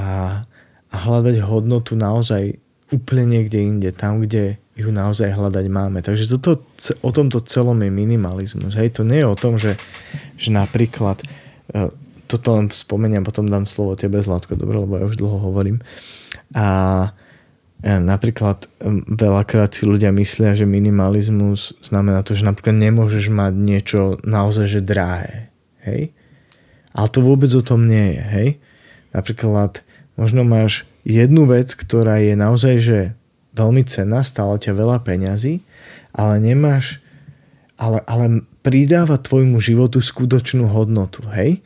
[0.90, 2.58] a hľadať hodnotu naozaj
[2.90, 6.00] úplne niekde inde, tam, kde ju naozaj hľadať máme.
[6.00, 6.64] Takže toto,
[7.04, 8.80] o tomto celom je minimalizmus.
[8.80, 9.76] Hej, to nie je o tom, že,
[10.40, 11.20] že napríklad
[11.76, 11.92] e,
[12.30, 15.84] toto len spomeniem, potom dám slovo tebe, Zlatko, dobre, lebo ja už dlho hovorím.
[16.56, 16.68] A
[17.84, 23.54] e, napríklad e, veľakrát si ľudia myslia, že minimalizmus znamená to, že napríklad nemôžeš mať
[23.60, 25.52] niečo naozaj že drahé.
[25.84, 26.16] Hej?
[26.96, 28.24] Ale to vôbec o tom nie je.
[28.24, 28.50] Hej?
[29.12, 29.84] Napríklad
[30.16, 33.00] možno máš jednu vec, ktorá je naozaj že
[33.54, 35.62] veľmi cenná, stála ťa veľa peňazí,
[36.14, 37.02] ale nemáš,
[37.80, 41.64] ale, ale pridáva tvojmu životu skutočnú hodnotu, hej?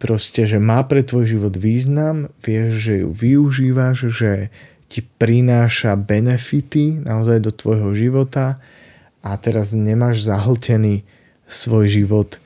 [0.00, 4.48] Proste, že má pre tvoj život význam, vieš, že ju využívaš, že
[4.90, 8.58] ti prináša benefity naozaj do tvojho života
[9.20, 11.04] a teraz nemáš zahltený
[11.44, 12.40] svoj život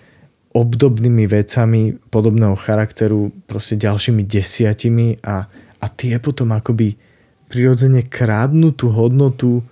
[0.54, 5.50] obdobnými vecami podobného charakteru proste ďalšími desiatimi a,
[5.82, 6.94] a tie potom akoby
[7.48, 9.62] prirodzene krádnu tú hodnotu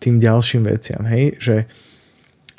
[0.00, 1.56] tým ďalším veciam, hej, že,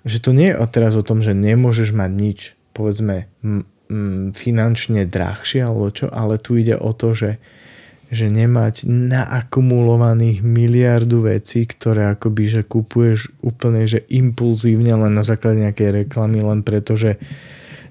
[0.06, 2.40] že to nie je teraz o tom, že nemôžeš mať nič,
[2.78, 7.42] povedzme, m, m, finančne drahšie alebo čo, ale tu ide o to, že,
[8.14, 15.66] že nemať naakumulovaných miliardu vecí, ktoré akoby, že kupuješ úplne, že impulzívne len na základe
[15.66, 17.18] nejakej reklamy, len preto, že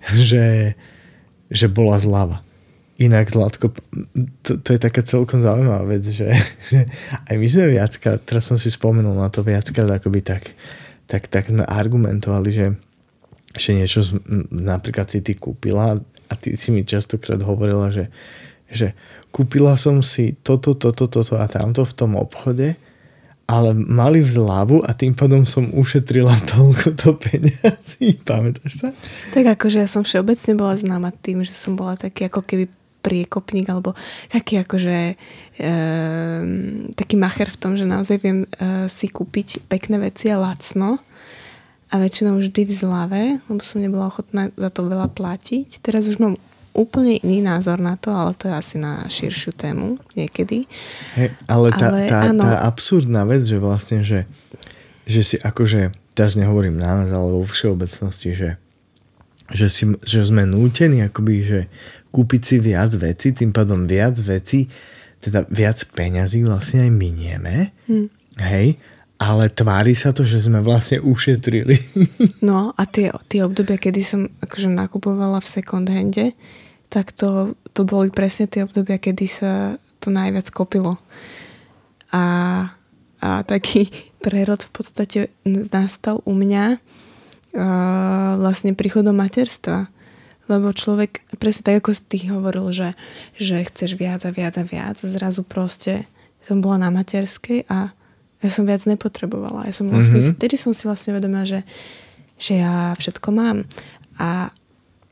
[0.09, 0.75] že,
[1.53, 2.41] že bola zľava.
[3.01, 3.73] Inak Zlatko,
[4.45, 6.29] to, to je taká celkom zaujímavá vec, že,
[6.69, 6.85] že
[7.33, 10.53] aj my sme viackrát, teraz som si spomenul na to viackrát, akoby tak,
[11.09, 12.67] tak, tak sme argumentovali, že,
[13.57, 14.05] že niečo
[14.53, 15.97] napríklad si ty kúpila
[16.29, 18.13] a ty si mi častokrát hovorila, že,
[18.69, 18.93] že
[19.33, 22.77] kúpila som si toto, toto, toto a tamto v tom obchode
[23.51, 24.39] ale mali v
[24.87, 28.15] a tým pádom som ušetrila toľko to peniazy.
[28.29, 28.89] Pamätáš sa?
[29.35, 33.67] Tak akože ja som všeobecne bola známa tým, že som bola taký ako keby priekopník
[33.69, 33.97] alebo
[34.29, 34.99] taký akože
[35.61, 35.75] e,
[36.95, 38.49] taký macher v tom, že naozaj viem e,
[38.87, 41.01] si kúpiť pekné veci a lacno
[41.91, 45.83] a väčšinou vždy v zlave, lebo som nebola ochotná za to veľa platiť.
[45.83, 46.39] Teraz už mám
[46.71, 50.71] úplne iný názor na to, ale to je asi na širšiu tému niekedy.
[51.19, 54.31] Hey, ale tá, ale, tá, tá absurdná vec, že vlastne, že,
[55.03, 58.51] že si akože, teraz nehovorím na nás, ale vo všeobecnosti, že,
[59.51, 61.61] že, si, že sme nútení akoby, že
[62.11, 64.67] kúpiť si viac veci, tým pádom viac veci,
[65.21, 68.09] teda viac peňazí vlastne aj minieme, hmm.
[68.43, 68.77] hej,
[69.21, 71.77] ale tvári sa to, že sme vlastne ušetrili.
[72.41, 76.33] No a tie, tie obdobia, kedy som akože nakupovala v second hande,
[76.89, 80.97] tak to, to boli presne tie obdobia, kedy sa to najviac kopilo.
[82.17, 82.25] A,
[83.21, 83.93] a taký
[84.25, 89.93] prerod v podstate nastal u mňa uh, vlastne príchodom materstva.
[90.51, 92.99] Lebo človek, presne tak ako ty hovoril, že,
[93.39, 96.11] že chceš viac a viac a viac, zrazu proste
[96.43, 97.95] som bola na materskej a
[98.41, 99.69] ja som viac nepotrebovala.
[99.69, 100.37] Ja som vlastne, mm-hmm.
[100.41, 101.61] vtedy som si vlastne uvedomila, že,
[102.41, 103.69] že ja všetko mám.
[104.17, 104.51] A,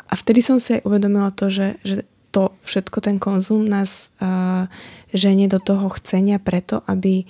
[0.09, 4.64] a vtedy som si aj uvedomila to, že, že to všetko, ten konzum nás uh,
[5.12, 7.29] ženie do toho chcenia preto, aby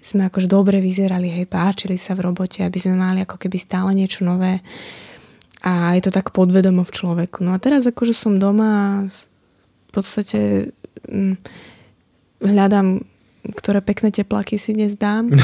[0.00, 3.92] sme akože dobre vyzerali, hej, páčili sa v robote, aby sme mali ako keby stále
[3.92, 4.64] niečo nové.
[5.60, 7.44] A je to tak podvedomo v človeku.
[7.44, 10.72] No a teraz akože som doma a v podstate
[11.08, 11.36] hm,
[12.40, 13.04] hľadám
[13.40, 15.32] ktoré pekné tepláky si dnes dám.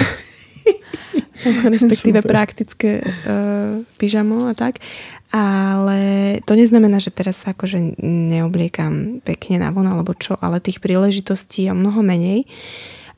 [1.46, 2.32] respektíve Super.
[2.32, 4.82] praktické uh, pyžamo a tak.
[5.30, 5.98] Ale
[6.42, 11.70] to neznamená, že teraz sa akože neobliekam pekne na von alebo čo, ale tých príležitostí
[11.70, 12.50] je mnoho menej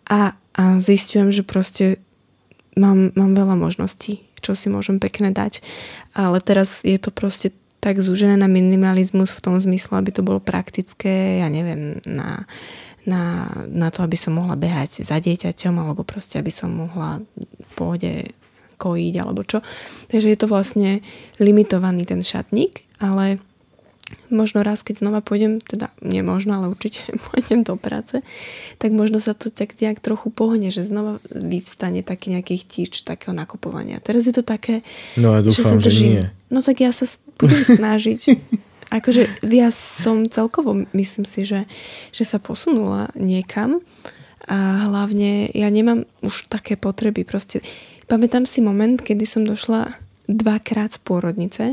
[0.09, 2.01] a, a zistujem, že proste
[2.75, 5.61] mám, mám veľa možností, čo si môžem pekne dať.
[6.17, 10.43] Ale teraz je to proste tak zúžené na minimalizmus v tom zmysle, aby to bolo
[10.43, 12.49] praktické, ja neviem, na
[13.09, 17.73] na, na to, aby som mohla behať za dieťaťom alebo proste, aby som mohla v
[17.73, 18.13] pohode
[18.77, 19.65] kojiť alebo čo.
[20.13, 21.01] Takže je to vlastne
[21.41, 23.41] limitovaný ten šatník, ale
[24.33, 28.25] možno raz, keď znova pôjdem, teda nie možno, ale určite pôjdem do práce,
[28.81, 33.37] tak možno sa to tak nejak trochu pohne, že znova vyvstane taký nejaký chtíč takého
[33.37, 34.01] nakupovania.
[34.01, 34.81] Teraz je to také,
[35.21, 36.12] no ja dúfam, že sa držím.
[36.12, 36.25] Že nie.
[36.49, 37.05] No tak ja sa
[37.37, 38.21] budem snažiť
[38.88, 41.68] akože ja som celkovo, myslím si, že,
[42.12, 43.85] že sa posunula niekam
[44.49, 47.29] a hlavne ja nemám už také potreby.
[47.29, 47.61] Proste
[48.09, 49.92] pamätám si moment, kedy som došla
[50.29, 51.64] dvakrát z pôrodnice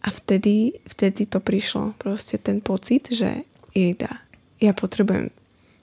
[0.00, 1.92] a vtedy, vtedy to prišlo.
[2.00, 3.44] Proste ten pocit, že
[3.76, 4.24] jeda,
[4.60, 5.28] ja potrebujem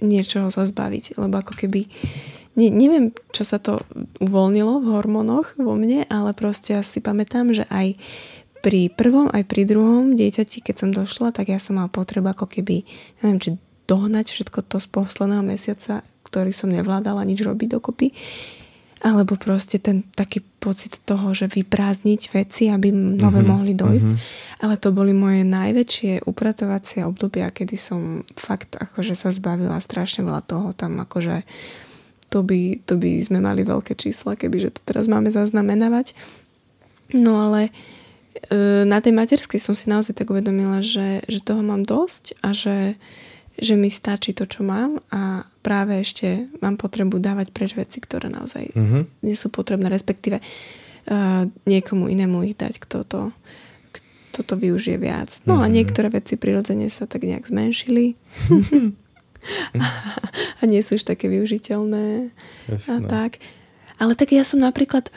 [0.01, 1.89] niečoho sa zbaviť, lebo ako keby
[2.57, 3.81] ne, neviem, čo sa to
[4.21, 7.97] uvoľnilo v hormónoch vo mne, ale proste ja si pamätám, že aj
[8.61, 12.49] pri prvom aj pri druhom dieťati, keď som došla, tak ja som mal potrebu ako
[12.49, 12.83] keby,
[13.21, 13.49] neviem, či
[13.87, 18.11] dohnať všetko to z posledného mesiaca, ktorý som nevládala nič robiť dokopy.
[19.05, 24.09] Alebo proste ten taký pocit toho, že vyprázdniť veci, aby nové mm-hmm, mohli dojsť.
[24.09, 24.61] Mm-hmm.
[24.65, 30.41] Ale to boli moje najväčšie upratovacie obdobia, kedy som fakt akože sa zbavila strašne veľa
[30.45, 31.45] toho tam akože
[32.27, 36.11] to by, to by sme mali veľké čísla, kebyže to teraz máme zaznamenávať.
[37.15, 37.71] No ale
[38.45, 42.53] E, na tej materskej som si naozaj tak uvedomila, že, že toho mám dosť a
[42.53, 42.95] že,
[43.57, 48.29] že mi stačí to, čo mám a práve ešte mám potrebu dávať preč veci, ktoré
[48.29, 49.03] naozaj mm-hmm.
[49.25, 53.21] nie sú potrebné, respektíve uh, niekomu inému ich dať, kto to,
[54.31, 55.41] kto to využije viac.
[55.43, 55.65] No mm-hmm.
[55.65, 55.73] a mhm.
[55.73, 58.13] niektoré veci prirodzene sa tak nejak zmenšili
[60.59, 62.31] a nie sú už také využiteľné
[62.69, 62.89] Jasné.
[62.93, 63.41] a tak.
[63.97, 65.09] Ale tak ja som napríklad,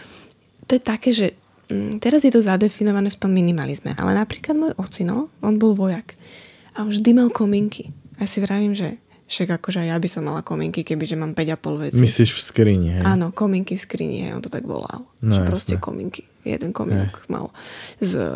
[0.65, 1.37] to je také, že
[1.71, 6.19] Mm, teraz je to zadefinované v tom minimalizme, ale napríklad môj ocino, on bol vojak
[6.75, 7.95] a vždy mal kominky.
[8.21, 12.03] A si vravím, že však akože ja by som mala kominky, kebyže mám 5,5 veci.
[12.03, 13.05] Myslíš v skrini, hej?
[13.07, 15.07] Áno, kominky v skrini, hej, on to tak volal.
[15.23, 16.27] No, že proste kominky.
[16.43, 17.55] Jeden komínok mal
[18.03, 18.35] z,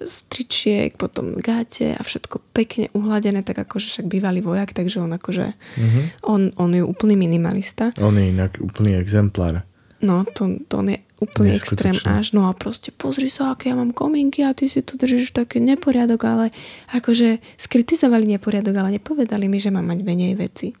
[0.00, 5.12] z tričiek, potom gáte a všetko pekne uhladené, tak akože však bývalý vojak, takže on
[5.12, 6.04] akože, uh-huh.
[6.24, 7.92] on, on je úplný minimalista.
[8.00, 9.68] On je inak úplný exemplár.
[10.00, 12.34] No, to, to on je úplný extrém až.
[12.34, 15.62] No a proste pozri sa, aké ja mám kominky a ty si tu držíš taký
[15.62, 16.46] neporiadok, ale
[16.90, 20.74] akože skritizovali neporiadok, ale nepovedali mi, že mám mať menej veci.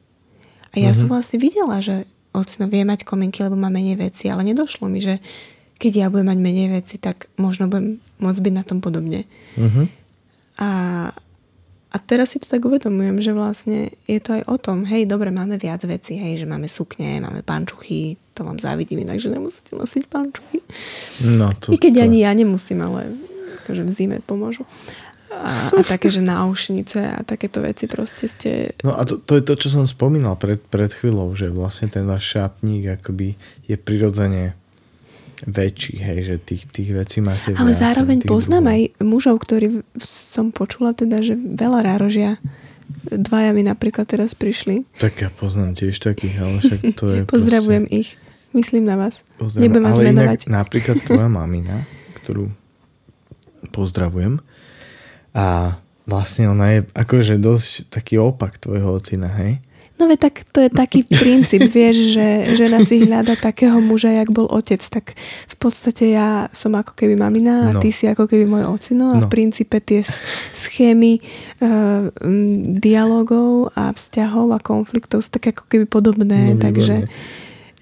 [0.74, 0.98] A ja uh-huh.
[0.98, 1.12] som mhm.
[1.14, 5.20] vlastne videla, že ocino vie mať kominky, lebo má menej veci, ale nedošlo mi, že
[5.76, 9.26] keď ja budem mať menej veci, tak možno budem môcť byť na tom podobne.
[9.58, 9.86] Uh-huh.
[10.58, 10.68] A
[11.92, 15.28] a teraz si to tak uvedomujem, že vlastne je to aj o tom, hej, dobre,
[15.28, 19.76] máme viac vecí, hej, že máme sukne, máme pančuchy, to vám závidím inak, že nemusíte
[19.76, 20.64] nosiť pančuchy.
[21.36, 22.02] No, to, I keď to...
[22.08, 23.12] ani ja nemusím, ale
[23.62, 24.64] akože v zime pomôžu.
[25.32, 28.76] A, a také, že náušnice a takéto veci proste ste...
[28.84, 32.04] No a to, to je to, čo som spomínal pred, pred chvíľou, že vlastne ten
[32.04, 34.52] váš šatník akoby je prirodzene
[35.46, 38.74] väčší, hej, že tých, tých vecí máte Ale viac, zároveň poznám druhov.
[38.74, 39.66] aj mužov, ktorí
[40.02, 42.38] som počula teda, že veľa rárožia.
[43.10, 44.86] Dvaja mi napríklad teraz prišli.
[45.02, 47.98] Tak ja poznám tiež takých, ale však to je Pozdravujem proste...
[47.98, 48.08] ich.
[48.52, 49.24] Myslím na vás.
[49.40, 49.62] Pozdravujem.
[49.64, 50.40] Nebudem vás ale menovať.
[50.46, 51.76] Inak, napríklad tvoja mamina,
[52.22, 52.52] ktorú
[53.72, 54.38] pozdravujem
[55.32, 59.64] a vlastne ona je akože dosť taký opak tvojho ocina, hej?
[60.00, 62.26] No ve tak to je taký princíp, vieš, že
[62.58, 64.80] žena si hľada takého muža, jak bol otec.
[64.82, 65.14] Tak
[65.46, 67.80] v podstate ja som ako keby mamina a No.
[67.80, 69.26] ty si ako keby môj ocino a No.
[69.26, 70.02] v princípe tie
[70.50, 71.22] schémy
[71.62, 72.10] uh,
[72.76, 77.06] dialogov a vzťahov a konfliktov sú také ako keby podobné, No, takže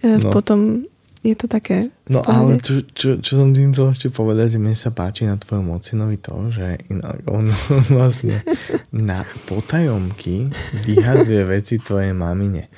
[0.05, 0.18] uh.
[0.20, 0.29] No.
[0.29, 0.85] potom
[1.20, 1.92] je to také...
[2.09, 5.37] No ale čo, čo, čo som tým chcel ešte povedať, že mne sa páči na
[5.37, 7.52] tvojom ocinovi to, že inak on
[7.96, 8.40] vlastne
[8.88, 10.48] na potajomky
[10.88, 12.72] vyhazuje veci tvojej mamine.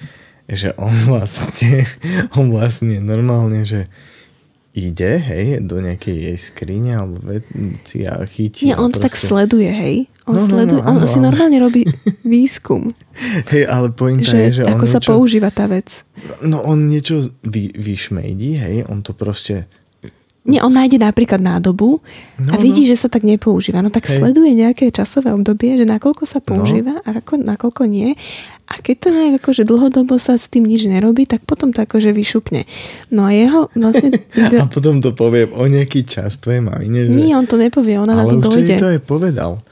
[0.50, 1.86] Že on vlastne,
[2.34, 3.86] on vlastne normálne, že
[4.74, 8.72] ide, hej, do nejakej jej skrine alebo veci a chytí.
[8.72, 10.08] Nie, on to tak sleduje, hej?
[10.22, 11.26] On, No, no, no, sleduje, on áno, si áno.
[11.30, 11.82] normálne robí
[12.22, 12.94] výskum,
[13.50, 16.06] Hej, ale pointa že, je, že on ako sa niečo, používa tá vec.
[16.46, 19.66] No on niečo vy, vyšmejdí, hej, on to proste
[20.42, 22.02] Nie, on nájde napríklad nádobu
[22.50, 22.90] a No, vidí, no.
[22.90, 23.78] že sa tak nepoužíva.
[23.78, 24.18] No tak Hej.
[24.18, 28.18] sleduje nejaké časové obdobie, že nakoľko sa používa a ako, nakoľko nie.
[28.66, 32.10] A keď to nejak akože dlhodobo sa s tým nič nerobí, tak potom to akože
[32.10, 32.66] vyšupne.
[33.14, 34.18] No a jeho vlastne...
[34.62, 37.14] a potom to povie o nejaký čas tvojej mamine, že...
[37.14, 38.82] Nie, on to nepovie, ona na ale to už dojde.
[38.82, 39.62] to aj povedal.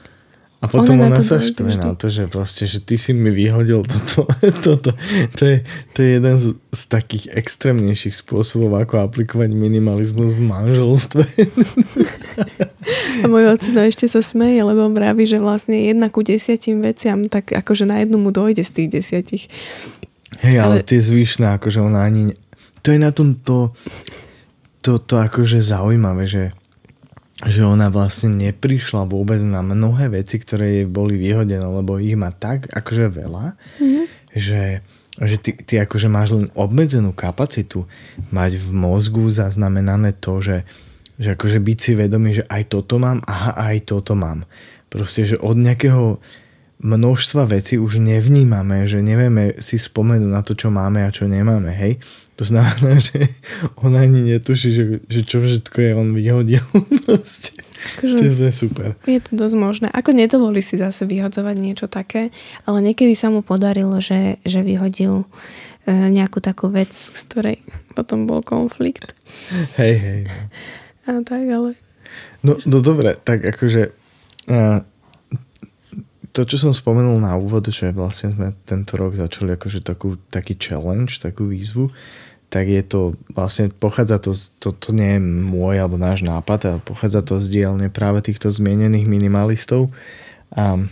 [0.61, 3.81] A potom Ona ona, sa štve na to, že proste, že ty si mi vyhodil
[3.81, 4.29] toto.
[4.65, 4.93] toto.
[5.33, 5.65] To, je,
[5.97, 11.25] to je jeden z, z takých extrémnejších spôsobov, ako aplikovať minimalizmus v manželstve.
[13.21, 17.25] A môj ocino ešte sa smeje, lebo on vraví, že vlastne jedna ku desiatim veciam,
[17.25, 19.43] tak akože na jednu mu dojde z tých desiatich.
[20.45, 22.37] Hej, ale, Ale- tie zvyšné, akože ona ani...
[22.85, 23.73] To je na tom to,
[24.85, 26.53] to, to akože zaujímavé, že,
[27.41, 32.29] že ona vlastne neprišla vôbec na mnohé veci, ktoré jej boli vyhodené, lebo ich má
[32.29, 34.05] tak akože veľa, mm-hmm.
[34.37, 34.85] že,
[35.17, 37.89] že ty, ty akože máš len obmedzenú kapacitu
[38.29, 40.67] mať v mozgu zaznamenané to, že,
[41.17, 44.45] že akože byť si vedomý, že aj toto mám, aha, aj toto mám.
[44.93, 46.21] Proste, že od nejakého
[46.81, 51.69] množstva vecí už nevnímame, že nevieme si spomenúť na to, čo máme a čo nemáme,
[51.73, 52.01] hej.
[52.41, 53.29] To znamená, že
[53.77, 56.65] on ani netuší, že, že čo všetko je on vyhodil.
[57.05, 57.53] Proste.
[57.97, 58.89] Akože- To je super.
[59.05, 59.87] Je to dosť možné.
[59.93, 62.33] Ako nedovolí si zase vyhodzovať niečo také,
[62.65, 65.25] ale niekedy sa mu podarilo, že, že vyhodil e,
[66.09, 67.57] nejakú takú vec, z ktorej
[67.93, 69.13] potom bol konflikt.
[69.77, 70.21] Hej, hej.
[71.05, 71.77] A tak, ale...
[72.41, 73.93] No, no dobre, tak akože
[74.49, 74.81] a,
[76.31, 80.55] to, čo som spomenul na úvod, že vlastne sme tento rok začali akože takú, taký
[80.55, 81.91] challenge, takú výzvu,
[82.51, 86.83] tak je to vlastne, pochádza to, to, to nie je môj alebo náš nápad, ale
[86.83, 89.87] pochádza to z dielne práve týchto zmienených minimalistov.
[90.51, 90.83] A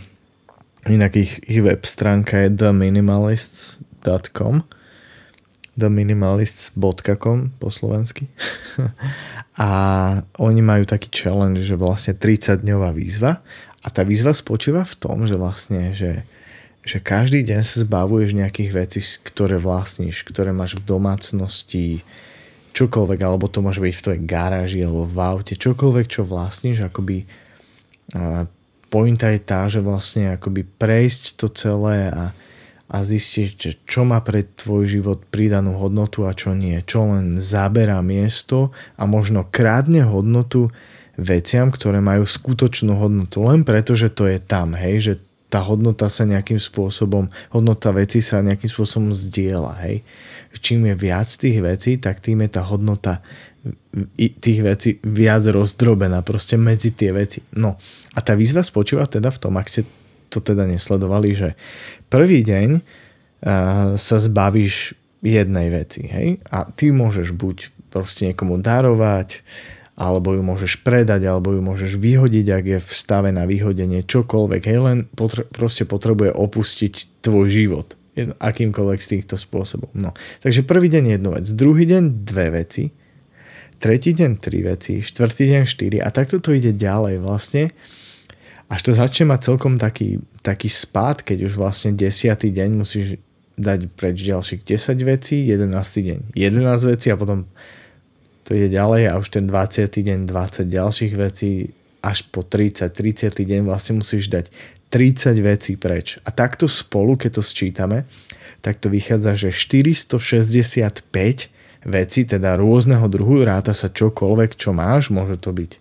[0.88, 4.64] inak ich, ich web stránka je theminimalists.com
[5.76, 8.28] theminimalists.com po slovensky.
[9.60, 9.68] a
[10.40, 13.44] oni majú taký challenge, že vlastne 30-dňová výzva.
[13.80, 16.28] A tá výzva spočíva v tom, že vlastne, že,
[16.90, 22.02] že každý deň sa zbavuješ nejakých vecí, ktoré vlastníš, ktoré máš v domácnosti,
[22.74, 27.30] čokoľvek, alebo to môže byť v tvojej garáži alebo v aute, čokoľvek, čo vlastníš, akoby
[28.10, 28.46] a
[28.90, 32.34] pointa je tá, že vlastne akoby prejsť to celé a,
[32.90, 36.82] a zistiť, čo má pre tvoj život pridanú hodnotu a čo nie.
[36.82, 40.74] Čo len zaberá miesto a možno krádne hodnotu
[41.14, 43.46] veciam, ktoré majú skutočnú hodnotu.
[43.46, 45.14] Len preto, že to je tam, hej, že
[45.50, 50.06] tá hodnota sa nejakým spôsobom, hodnota veci sa nejakým spôsobom zdieľa, hej.
[50.62, 53.22] Čím je viac tých vecí, tak tým je tá hodnota
[54.16, 57.44] tých vecí viac rozdrobená proste medzi tie veci.
[57.60, 57.76] No
[58.16, 59.82] a tá výzva spočíva teda v tom, ak ste
[60.32, 61.48] to teda nesledovali, že
[62.08, 62.80] prvý deň uh,
[64.00, 66.40] sa zbavíš jednej veci, hej?
[66.48, 69.44] A ty môžeš buď proste niekomu darovať,
[70.00, 74.62] alebo ju môžeš predať, alebo ju môžeš vyhodiť, ak je v stave na vyhodenie čokoľvek,
[74.64, 79.92] hej, len potre- proste potrebuje opustiť tvoj život akýmkoľvek z týchto spôsobov.
[79.94, 80.16] No.
[80.42, 82.90] Takže prvý deň jednu vec, druhý deň dve veci,
[83.80, 87.72] tretí deň tri veci, štvrtý deň štyri a takto to ide ďalej vlastne.
[88.70, 93.18] Až to začne mať celkom taký, taký spád, keď už vlastne desiatý deň musíš
[93.60, 95.74] dať preč ďalších 10 vecí, 11.
[95.76, 97.50] deň 11 vecí a potom
[98.50, 99.86] to ide ďalej a už ten 20.
[99.86, 101.70] deň 20 ďalších vecí
[102.02, 103.30] až po 30, 30.
[103.30, 104.50] deň vlastne musíš dať
[104.90, 106.18] 30 vecí preč.
[106.26, 108.10] A takto spolu, keď to sčítame,
[108.58, 110.18] tak to vychádza, že 465
[111.86, 115.72] veci, teda rôzneho druhu, ráta sa čokoľvek, čo máš, môže to byť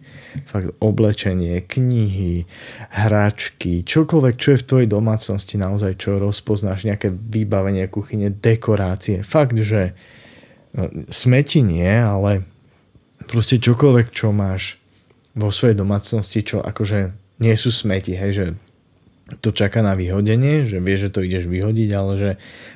[0.45, 2.45] fakt oblečenie, knihy,
[2.93, 9.25] hračky, čokoľvek, čo je v tvojej domácnosti naozaj, čo rozpoznáš, nejaké vybavenie kuchyne, dekorácie.
[9.25, 9.97] Fakt, že
[10.77, 12.45] no, smeti nie, ale
[13.29, 14.81] proste čokoľvek, čo máš
[15.37, 18.45] vo svojej domácnosti, čo akože nie sú smeti, hej, že
[19.45, 22.31] to čaká na vyhodenie, že vie, že to ideš vyhodiť, ale že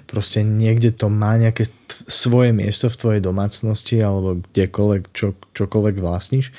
[0.06, 5.96] proste niekde to má nejaké t- svoje miesto v tvojej domácnosti alebo kdekoľvek, čo, čokoľvek
[5.98, 6.54] vlastníš.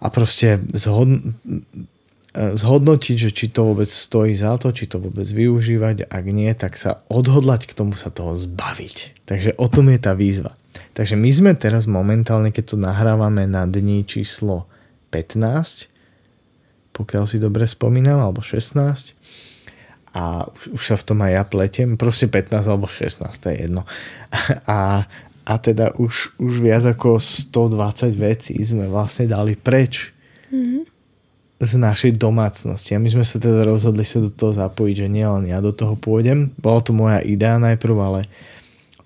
[0.00, 1.20] A proste zhod,
[2.32, 6.80] zhodnotiť, že či to vôbec stojí za to, či to vôbec využívať, ak nie, tak
[6.80, 9.26] sa odhodlať k tomu sa toho zbaviť.
[9.28, 10.56] Takže o tom je tá výzva.
[10.98, 14.66] Takže my sme teraz momentálne, keď to nahrávame na dni číslo
[15.14, 15.86] 15,
[16.90, 19.14] pokiaľ si dobre spomínam, alebo 16.
[20.18, 23.86] A už sa v tom aj ja pletiem, proste 15 alebo 16, to je jedno.
[24.66, 25.06] A,
[25.46, 30.10] a teda už, už viac ako 120 vecí sme vlastne dali preč
[30.50, 30.82] mm-hmm.
[31.62, 32.98] z našej domácnosti.
[32.98, 35.94] A my sme sa teda rozhodli sa do toho zapojiť, že nielen ja do toho
[35.94, 36.50] pôjdem.
[36.58, 38.20] Bola to moja idea najprv, ale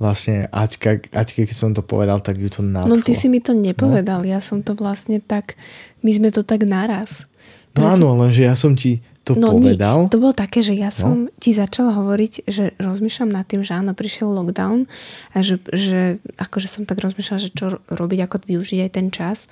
[0.03, 2.90] vlastne Aťka, Aťke, keď som to povedal, tak ju to nadchlo.
[2.90, 4.28] No ty si mi to nepovedal, no?
[4.28, 5.55] ja som to vlastne tak,
[6.03, 7.30] my sme to tak naraz.
[7.78, 10.11] No áno, lenže ja som ti to no, povedal.
[10.11, 10.98] Nie, to bolo také, že ja no.
[10.98, 11.32] som no.
[11.38, 14.90] ti začala hovoriť, že rozmýšľam nad tým, že áno, prišiel lockdown
[15.30, 19.46] a že, že akože som tak rozmýšľala, že čo robiť, ako využiť aj ten čas,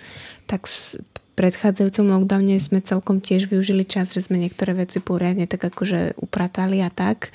[0.50, 0.98] tak v
[1.38, 6.82] predchádzajúcom lockdowne sme celkom tiež využili čas, že sme niektoré veci poriadne tak akože upratali
[6.82, 7.30] a tak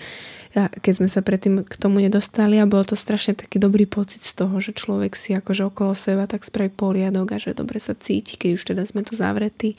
[0.56, 4.32] keď sme sa predtým k tomu nedostali a bol to strašne taký dobrý pocit z
[4.40, 8.40] toho, že človek si akože okolo seba tak spraví poriadok a že dobre sa cíti,
[8.40, 9.76] keď už teda sme tu zavretí.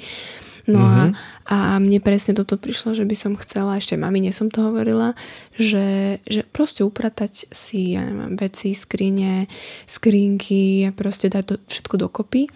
[0.66, 1.10] No mm-hmm.
[1.46, 5.14] a, a mne presne toto prišlo, že by som chcela, ešte mamine som to hovorila,
[5.54, 9.46] že, že proste upratať si, ja neviem, veci, skrine,
[9.86, 12.50] skrinky a proste dať do, všetko dokopy.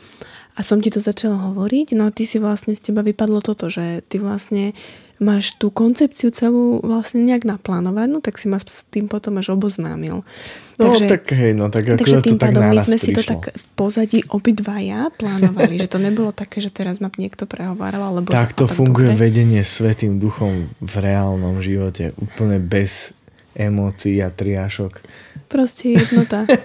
[0.59, 3.71] A som ti to začala hovoriť, no a ty si vlastne z teba vypadlo toto,
[3.71, 4.75] že ty vlastne
[5.21, 10.25] máš tú koncepciu celú vlastne nejak naplánovanú, tak si ma s tým potom až oboznámil.
[10.81, 13.05] No takže, tak hej, no tak takže tým to tak my sme prišlo.
[13.05, 17.45] si to tak v pozadí obidvaja plánovali, že to nebolo také, že teraz ma niekto
[17.45, 19.29] prehováral, alebo tak to funguje dobre.
[19.29, 23.13] vedenie svetým duchom v reálnom živote, úplne bez
[23.53, 25.05] emócií a triášok.
[25.53, 26.49] Proste jednota.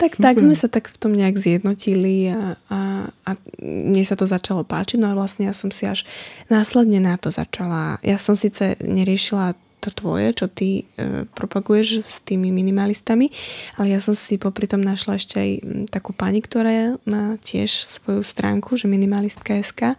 [0.00, 2.80] Tak, tak sme sa tak v tom nejak zjednotili a, a,
[3.12, 3.30] a
[3.60, 6.08] mne sa to začalo páčiť, no a vlastne ja som si až
[6.48, 12.16] následne na to začala, ja som síce neriešila to tvoje, čo ty e, propaguješ s
[12.24, 13.32] tými minimalistami,
[13.80, 15.50] ale ja som si popri tom našla ešte aj
[15.88, 19.96] takú pani, ktorá má tiež svoju stránku, že minimalistka.sk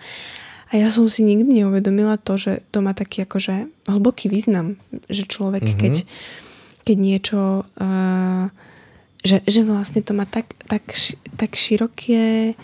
[0.71, 4.77] a ja som si nikdy neuvedomila to, že to má taký akože hlboký význam,
[5.09, 5.81] že človek, mm-hmm.
[5.81, 5.93] keď,
[6.85, 7.39] keď niečo...
[7.77, 7.85] E,
[9.21, 10.81] že, že vlastne to má tak, tak,
[11.37, 12.57] tak široké,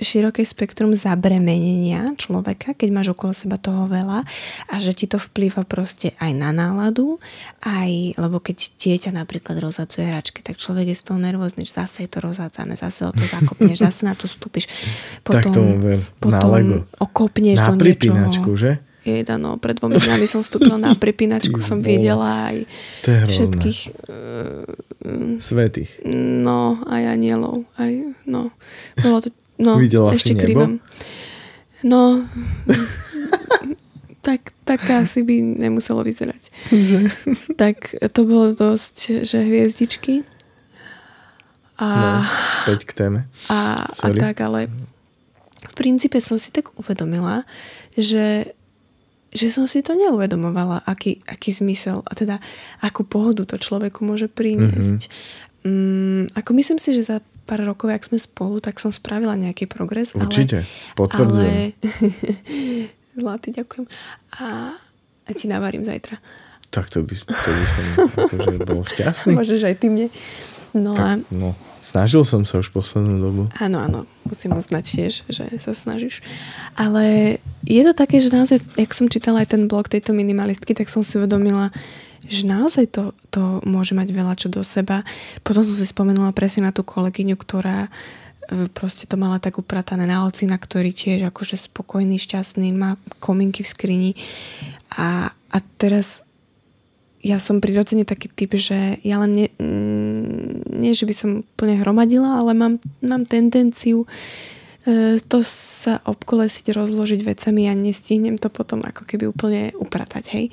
[0.00, 4.24] široké spektrum zabremenenia človeka, keď máš okolo seba toho veľa
[4.68, 7.20] a že ti to vplýva proste aj na náladu,
[7.64, 12.08] aj, lebo keď dieťa napríklad rozhadzuje hračky, tak človek je z toho nervózny, že zase
[12.08, 14.68] je to rozhádzané, zase o to zakopneš, zase na to stúpiš.
[15.20, 18.56] Potom, tak ver, potom okopneš na do niečoho.
[18.56, 18.89] že?
[19.00, 22.56] Jeda, no, pred dvomi dňami som vstúpila na pripínačku, som videla aj
[23.04, 23.80] všetkých...
[24.04, 25.96] Uh, Svetých.
[26.04, 27.64] No, aj anielov.
[27.80, 27.88] Aj,
[28.28, 28.52] no,
[29.00, 29.32] bolo to...
[29.56, 30.44] No, Videla ešte si nebo?
[30.44, 30.72] krývam.
[31.80, 32.28] No,
[34.26, 36.52] tak, tak asi by nemuselo vyzerať.
[36.68, 36.98] Že?
[37.60, 40.28] tak to bolo dosť, že hviezdičky.
[41.80, 42.08] A, no,
[42.60, 43.20] späť k téme.
[43.48, 44.68] A, a tak, ale
[45.64, 47.48] v princípe som si tak uvedomila,
[47.96, 48.52] že
[49.30, 52.42] že som si to neuvedomovala, aký, aký zmysel a teda
[52.82, 55.06] akú pohodu to človeku môže priniesť.
[55.06, 55.58] Mm-hmm.
[55.60, 57.16] Mm, ako myslím si, že za
[57.46, 60.14] pár rokov, ak sme spolu, tak som spravila nejaký progres.
[60.14, 61.50] Určite, ale, potvrdzujem.
[61.50, 61.64] Ale...
[63.20, 63.86] Zlatý, ďakujem.
[64.38, 64.78] A,
[65.26, 66.22] a ti navarím zajtra.
[66.70, 69.34] Tak to by, to by som akože bol šťastný.
[69.42, 70.06] Môžeš aj ty mne.
[70.76, 71.34] No tak, a...
[71.34, 73.42] No, snažil som sa už poslednú dobu.
[73.58, 76.22] Áno, áno, musím uznať tiež, že sa snažíš.
[76.78, 80.86] Ale je to také, že naozaj, jak som čítala aj ten blog tejto minimalistky, tak
[80.86, 81.74] som si uvedomila,
[82.30, 83.04] že naozaj to,
[83.34, 85.02] to môže mať veľa čo do seba.
[85.42, 90.06] Potom som si spomenula presne na tú kolegyňu, ktorá e, proste to mala tak upratané
[90.06, 94.12] na ocina, ktorý tiež akože spokojný, šťastný, má kominky v skrini.
[94.94, 96.22] A, a teraz
[97.20, 101.76] ja som prirodzene taký typ, že ja len nie, mm, nie že by som úplne
[101.80, 104.08] hromadila, ale mám, mám tendenciu
[104.88, 110.46] e, to sa obkolesiť, rozložiť vecami a nestihnem to potom ako keby úplne upratať, hej.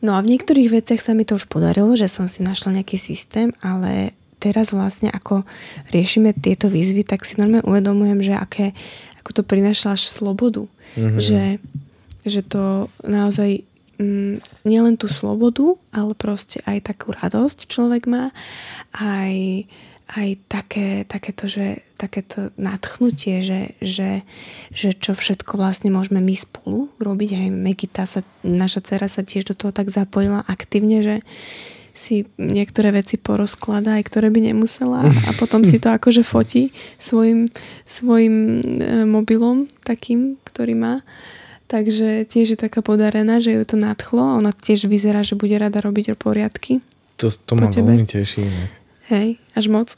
[0.00, 2.96] No a v niektorých veciach sa mi to už podarilo, že som si našla nejaký
[2.96, 5.44] systém, ale teraz vlastne ako
[5.92, 8.72] riešime tieto výzvy, tak si normálne uvedomujem, že aké,
[9.20, 10.64] ako to prináša až slobodu.
[10.96, 11.20] Mm-hmm.
[11.20, 11.42] Že,
[12.24, 13.60] že to naozaj
[14.00, 18.32] mm, nielen tú slobodu, ale proste aj takú radosť človek má,
[18.96, 19.68] aj,
[20.16, 24.24] aj také, takéto, že, takéto nadchnutie, že, že,
[24.72, 27.30] že čo všetko vlastne môžeme my spolu robiť.
[27.36, 31.16] Aj Megita sa, naša dcera sa tiež do toho tak zapojila aktívne, že
[32.00, 37.44] si niektoré veci porozkladá, aj ktoré by nemusela a potom si to akože fotí svojim,
[37.84, 40.94] svojim e, mobilom takým, ktorý má.
[41.70, 44.42] Takže tiež je taká podarená, že ju to nadchlo.
[44.42, 46.82] Ona tiež vyzerá, že bude rada robiť poriadky.
[47.22, 48.42] To, to ma veľmi teší.
[48.42, 48.64] Ne?
[49.06, 49.94] Hej, až moc.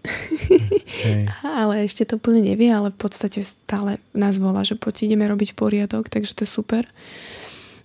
[1.04, 1.32] Hej.
[1.60, 5.56] ale ešte to úplne nevie, ale v podstate stále nás volá, že poď ideme robiť
[5.56, 6.84] poriadok, takže to je super.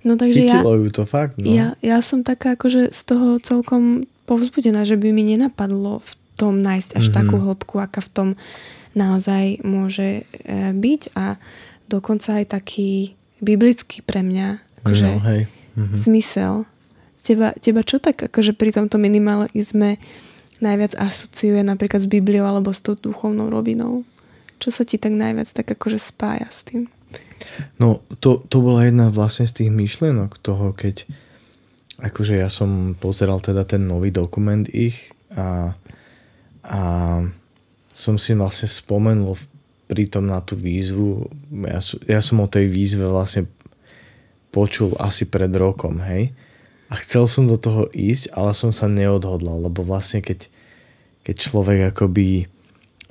[0.08, 1.52] No takže Chytilo ja, ju to fakt, no.
[1.52, 6.64] ja, ja som taká akože z toho celkom povzbudená, že by mi nenapadlo v tom
[6.64, 7.18] nájsť až mm-hmm.
[7.18, 8.30] takú hĺbku, aká v tom
[8.96, 11.36] naozaj môže e, byť a
[11.92, 14.48] dokonca aj taký biblický pre mňa
[14.84, 15.42] akože no, hej.
[15.78, 15.98] Mm-hmm.
[15.98, 16.56] zmysel.
[17.22, 20.00] Teba, teba čo tak akože pri tomto minimalizme
[20.64, 24.08] najviac asociuje napríklad s Bibliou alebo s tou duchovnou rovinou?
[24.58, 26.90] Čo sa ti tak najviac tak akože spája s tým?
[27.78, 31.06] No, to, to bola jedna vlastne z tých myšlienok toho, keď
[32.02, 35.74] akože ja som pozeral teda ten nový dokument ich a,
[36.66, 36.82] a
[37.94, 39.38] som si vlastne spomenul
[39.88, 41.32] pritom na tú výzvu.
[41.66, 43.48] Ja, ja som o tej výzve vlastne
[44.52, 46.36] počul asi pred rokom, hej
[46.88, 50.48] a chcel som do toho ísť, ale som sa neodhodlal, lebo vlastne keď,
[51.28, 52.48] keď človek akoby,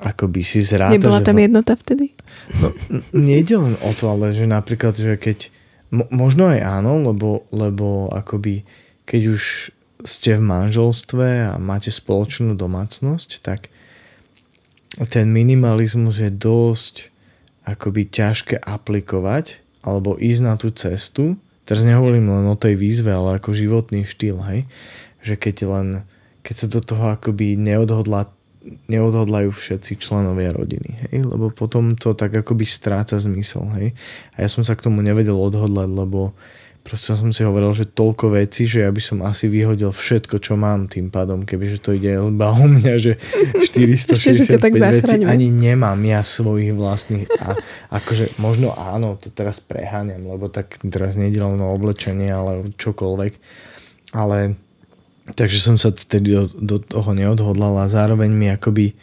[0.00, 0.96] akoby si zráta...
[0.96, 1.44] Nebola tam ho...
[1.44, 2.16] jednota vtedy?
[2.56, 2.72] No,
[3.12, 5.52] nejde len o to, ale že napríklad, že keď...
[5.92, 8.64] Mo, možno aj áno, lebo, lebo akoby
[9.06, 9.70] keď už
[10.02, 13.68] ste v manželstve a máte spoločnú domácnosť, tak
[15.04, 17.12] ten minimalizmus je dosť
[17.68, 21.36] akoby ťažké aplikovať alebo ísť na tú cestu,
[21.68, 24.64] teraz nehovorím len o tej výzve, ale ako životný štýl, hej,
[25.20, 25.88] že keď len,
[26.40, 28.30] keď sa do toho akoby neodhodla,
[28.90, 33.94] neodhodlajú všetci členovia rodiny, hej, lebo potom to tak akoby stráca zmysel, hej.
[34.34, 36.34] A ja som sa k tomu nevedel odhodlať, lebo
[36.86, 40.54] proste som si hovoril, že toľko vecí, že ja by som asi vyhodil všetko, čo
[40.54, 43.18] mám tým pádom, kebyže to ide iba o mňa, že
[43.74, 47.58] 465 vecí ani nemám ja svojich vlastných a
[47.90, 53.32] akože možno áno, to teraz preháňam, lebo tak teraz nejde len o oblečenie, ale čokoľvek.
[54.14, 54.54] Ale
[55.34, 58.94] takže som sa vtedy do, do toho neodhodlal a zároveň mi akoby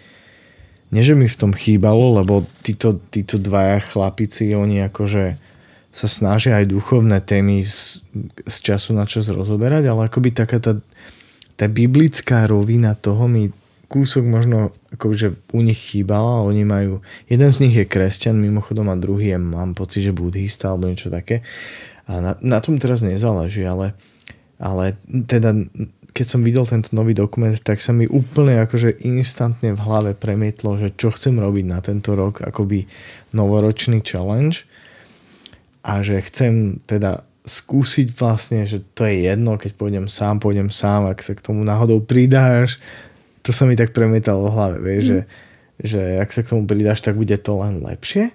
[0.93, 5.42] nie, že mi v tom chýbalo, lebo títo, títo dvaja chlapici, oni akože
[5.93, 8.01] sa snažia aj duchovné témy z,
[8.49, 10.73] z času na čas rozoberať, ale akoby taká tá,
[11.53, 13.53] tá biblická rovina toho mi
[13.93, 18.97] kúsok možno akože u nich chýbala oni majú, jeden z nich je kresťan mimochodom a
[18.97, 21.45] druhý je, mám pocit, že budhista alebo niečo také.
[22.09, 23.93] A na, na tom teraz nezáleží, ale,
[24.57, 25.53] ale teda
[26.13, 30.77] keď som videl tento nový dokument, tak sa mi úplne akože instantne v hlave premietlo,
[30.77, 32.89] že čo chcem robiť na tento rok, akoby
[33.33, 34.65] novoročný challenge
[35.83, 41.11] a že chcem teda skúsiť vlastne, že to je jedno, keď pôjdem sám, pôjdem sám,
[41.11, 42.79] ak sa k tomu náhodou pridáš,
[43.43, 45.11] to sa mi tak premietalo v hlave, vieš, mm.
[45.11, 45.19] že,
[45.83, 48.31] že ak sa k tomu pridáš, tak bude to len lepšie,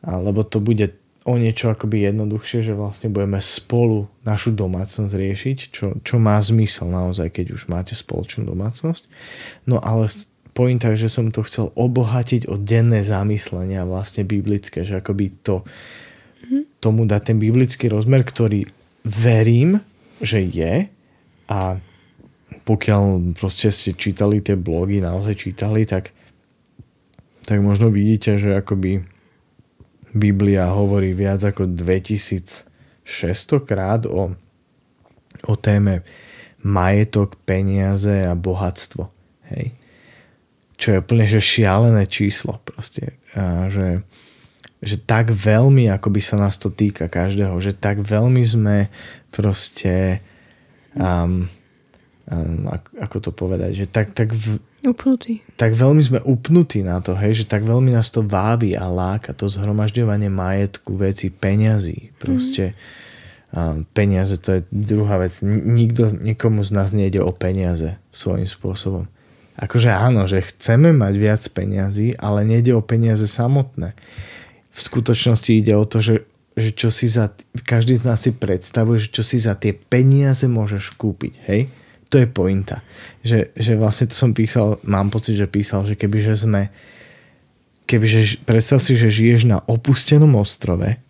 [0.00, 0.96] alebo to bude
[1.28, 6.88] o niečo akoby jednoduchšie, že vlastne budeme spolu našu domácnosť riešiť, čo, čo má zmysel
[6.88, 9.04] naozaj, keď už máte spoločnú domácnosť.
[9.68, 10.08] No ale
[10.56, 15.68] pointa, že som to chcel obohatiť o denné zamyslenia vlastne biblické, že akoby to,
[16.78, 18.66] tomu dať ten biblický rozmer, ktorý
[19.04, 19.80] verím,
[20.22, 20.86] že je
[21.48, 21.58] a
[22.64, 26.12] pokiaľ proste ste čítali tie blogy, naozaj čítali, tak,
[27.48, 29.00] tak možno vidíte, že akoby
[30.12, 32.64] Biblia hovorí viac ako 2600
[33.64, 34.32] krát o,
[35.44, 36.02] o téme
[36.64, 39.10] majetok, peniaze a bohatstvo.
[39.52, 39.72] Hej.
[40.78, 43.18] Čo je úplne že šialené číslo proste.
[43.34, 44.04] A že
[44.78, 48.76] že tak veľmi, ako by sa nás to týka každého, že tak veľmi sme
[49.34, 50.22] proste
[50.94, 51.50] um,
[52.30, 52.70] um,
[53.00, 55.42] ako, to povedať, že tak, tak, v, upnutí.
[55.58, 59.34] tak veľmi sme upnutí na to, hej, že tak veľmi nás to vábi a láka
[59.34, 62.78] to zhromažďovanie majetku, veci, peňazí, proste
[63.50, 63.58] mm.
[63.58, 69.10] um, peniaze to je druhá vec, nikto, nikomu z nás nejde o peniaze svojím spôsobom.
[69.58, 73.98] Akože áno, že chceme mať viac peňazí, ale nejde o peniaze samotné
[74.78, 76.22] v skutočnosti ide o to, že,
[76.54, 77.34] že čo si za,
[77.66, 81.66] každý z nás si predstavuje, že čo si za tie peniaze môžeš kúpiť, hej?
[82.08, 82.80] To je pointa.
[83.20, 86.72] Že, že vlastne to som písal, mám pocit, že písal, že kebyže sme
[87.88, 91.00] kebyže, predstav si, že žiješ na opustenom ostrove,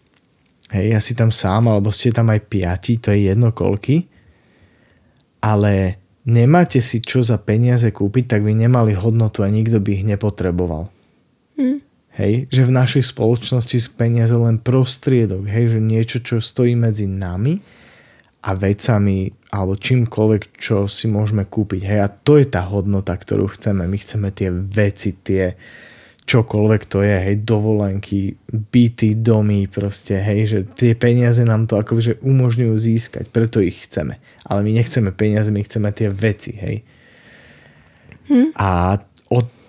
[0.70, 4.06] hej, ja si tam sám, alebo ste tam aj piati, to je jedno koľky,
[5.42, 10.04] ale nemáte si čo za peniaze kúpiť, tak by nemali hodnotu a nikto by ich
[10.06, 10.86] nepotreboval.
[11.58, 11.82] Hm.
[12.18, 17.06] Hej, že v našej spoločnosti sú peniaze len prostriedok, hej, že niečo, čo stojí medzi
[17.06, 17.62] nami
[18.42, 21.86] a vecami alebo čímkoľvek, čo si môžeme kúpiť.
[21.86, 23.86] Hej, a to je tá hodnota, ktorú chceme.
[23.86, 25.54] My chceme tie veci, tie
[26.28, 32.20] čokoľvek to je, hej, dovolenky, byty, domy, proste, hej, že tie peniaze nám to akože
[32.20, 34.20] umožňujú získať, preto ich chceme.
[34.44, 36.76] Ale my nechceme peniaze, my chceme tie veci, hej.
[38.28, 38.52] Hm.
[38.60, 39.00] A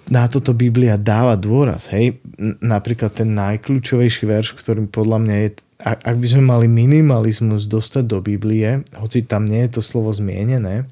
[0.10, 1.88] na toto Biblia dáva dôraz.
[1.94, 2.18] Hej?
[2.60, 5.50] Napríklad ten najkľúčovejší verš, ktorým podľa mňa je,
[5.86, 10.90] ak by sme mali minimalizmus dostať do Biblie, hoci tam nie je to slovo zmienené,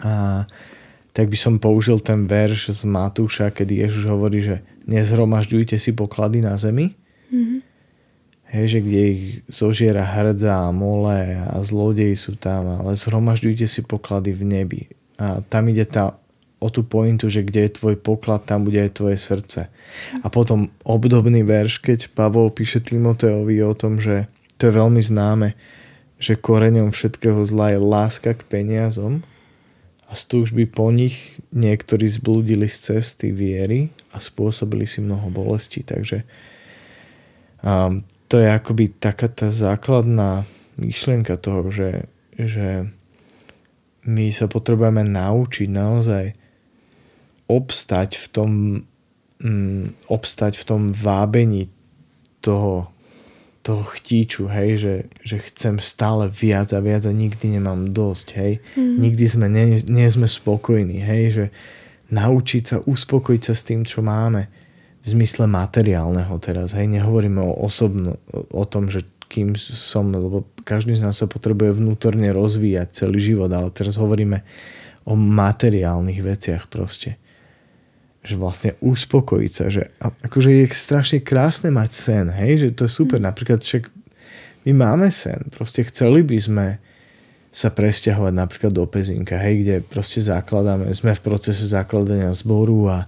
[0.00, 0.46] a,
[1.14, 6.42] tak by som použil ten verš z Matúša, kedy Ježiš hovorí, že nezhromažďujte si poklady
[6.42, 6.94] na zemi,
[7.34, 7.60] Mm-hmm.
[8.54, 13.82] hej, že kde ich zožiera hrdza a mole a zlodej sú tam, ale zhromažďujte si
[13.82, 14.82] poklady v nebi.
[15.18, 16.14] A tam ide tá
[16.64, 19.68] o tú pointu, že kde je tvoj poklad, tam bude aj tvoje srdce.
[20.24, 25.52] A potom obdobný verš, keď Pavol píše Timoteovi o tom, že to je veľmi známe,
[26.16, 29.20] že koreňom všetkého zla je láska k peniazom
[30.08, 35.84] a z túžby po nich niektorí zblúdili z cesty viery a spôsobili si mnoho bolesti.
[35.84, 36.24] Takže
[37.60, 40.48] um, to je akoby taká tá základná
[40.80, 42.08] myšlienka toho, že,
[42.40, 42.88] že
[44.04, 46.43] my sa potrebujeme naučiť naozaj
[47.46, 48.50] obstať v tom
[49.44, 51.68] mm, obstať v tom vábení
[52.40, 52.88] toho,
[53.64, 58.52] toho chtíču, hej, že, že chcem stále viac a viac a nikdy nemám dosť, hej.
[58.76, 58.96] Mm.
[59.00, 61.44] Nikdy sme, nie, nie sme spokojní, hej, že
[62.12, 64.48] naučiť sa, uspokojiť sa s tým, čo máme
[65.04, 70.94] v zmysle materiálneho teraz, hej, nehovoríme o osobno, o tom, že kým som, lebo každý
[70.94, 74.44] z nás sa potrebuje vnútorne rozvíjať celý život, ale teraz hovoríme
[75.08, 77.16] o materiálnych veciach proste
[78.24, 82.92] že vlastne uspokojiť sa, že akože je strašne krásne mať sen, hej, že to je
[82.96, 83.28] super, mm.
[83.28, 83.92] napríklad však
[84.64, 86.66] my máme sen, proste chceli by sme
[87.54, 92.98] sa presťahovať napríklad do Pezinka, hej, kde proste zakladáme, sme v procese zakladania zboru a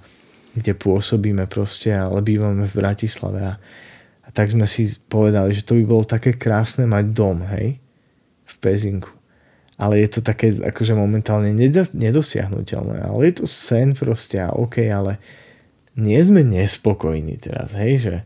[0.53, 3.57] kde pôsobíme proste, ale bývame v Bratislave a,
[4.21, 7.81] a tak sme si povedali, že to by bolo také krásne mať dom, hej,
[8.47, 9.16] v Pezinku
[9.77, 11.53] ale je to také akože momentálne
[11.93, 13.05] nedosiahnutelné.
[13.05, 15.21] Ale je to sen proste a OK, ale
[16.01, 18.17] nie sme nespokojní teraz, hej, že,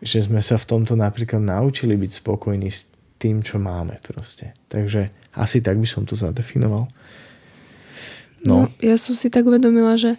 [0.00, 2.88] že sme sa v tomto napríklad naučili byť spokojní s
[3.20, 4.56] tým, čo máme proste.
[4.72, 6.88] Takže asi tak by som to zadefinoval.
[8.42, 8.66] No.
[8.66, 10.16] no ja som si tak uvedomila, že,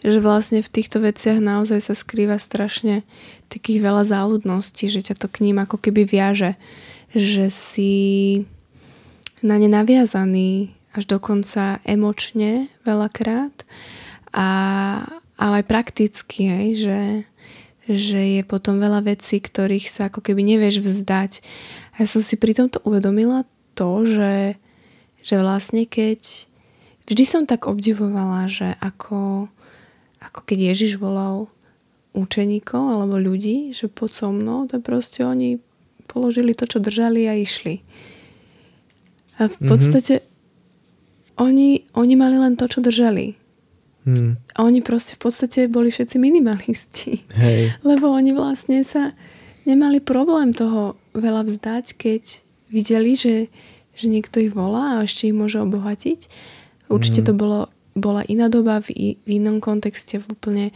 [0.00, 3.02] že vlastne v týchto veciach naozaj sa skrýva strašne
[3.50, 6.54] takých veľa záľudností, že ťa to k ním ako keby viaže.
[7.12, 7.92] Že si
[9.46, 13.62] na ne naviazaný až dokonca emočne veľakrát,
[14.34, 14.48] a,
[15.38, 17.02] ale aj prakticky, hej, že,
[17.86, 21.44] že je potom veľa vecí, ktorých sa ako keby nevieš vzdať.
[21.94, 23.44] A ja som si pri tomto uvedomila
[23.76, 24.56] to, že,
[25.20, 26.48] že vlastne keď
[27.06, 29.46] vždy som tak obdivovala, že ako,
[30.18, 31.52] ako keď Ježiš volal
[32.16, 35.60] učeníkov alebo ľudí, že poď so mnou, to proste oni
[36.08, 37.84] položili to, čo držali a išli.
[39.36, 39.68] A v mhm.
[39.68, 41.42] podstate mm-hmm.
[41.42, 43.36] oni, oni mali len to, čo držali.
[44.06, 44.38] Mm.
[44.54, 47.26] A oni proste v podstate boli všetci minimalisti.
[47.34, 47.74] Hej.
[47.90, 49.10] Lebo oni vlastne sa
[49.66, 52.22] nemali problém toho veľa vzdať, keď
[52.70, 53.50] videli, že,
[53.98, 56.30] že niekto ich volá a ešte ich môže obohatiť.
[56.86, 57.26] Určite mm.
[57.26, 57.60] to bolo,
[57.98, 60.66] bola iná doba v, v inom kontexte, v úplne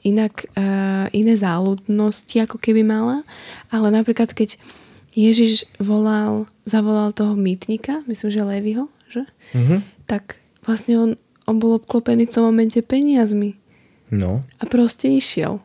[0.00, 3.28] inak, uh, iné záľudnosti, ako keby mala.
[3.68, 4.56] Ale napríklad, keď
[5.14, 9.26] Ježiš volal, zavolal toho mýtnika, myslím, že Levyho, že?
[9.54, 9.80] Mm-hmm.
[10.06, 11.10] Tak vlastne on,
[11.50, 13.58] on bol obklopený v tom momente peniazmi.
[14.10, 14.46] No.
[14.58, 15.58] A proste išiel.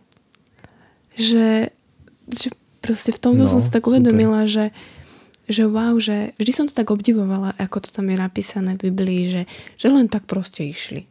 [1.18, 1.70] Že,
[2.30, 2.48] že
[2.82, 4.74] proste v tomto no, som si tak uvedomila, že,
[5.50, 9.24] že wow, že vždy som to tak obdivovala, ako to tam je napísané v Biblii,
[9.30, 9.42] že,
[9.78, 11.10] že len tak proste išli.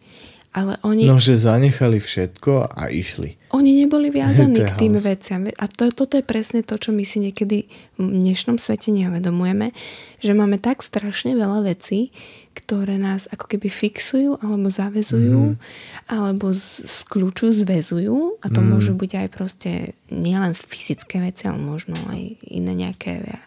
[0.54, 1.10] Ale oni...
[1.10, 3.34] No, že zanechali všetko a išli.
[3.50, 5.50] Oni neboli viazaní k tým veciam.
[5.50, 7.66] A to, toto je presne to, čo my si niekedy
[7.98, 9.74] v dnešnom svete neuvedomujeme,
[10.22, 12.14] že máme tak strašne veľa vecí,
[12.54, 15.60] ktoré nás ako keby fixujú alebo zavezujú, mm.
[16.06, 18.38] alebo z, z kľúču zväzujú.
[18.38, 18.66] A to mm.
[18.70, 23.42] môžu byť aj proste nielen fyzické veci, ale možno aj iné nejaké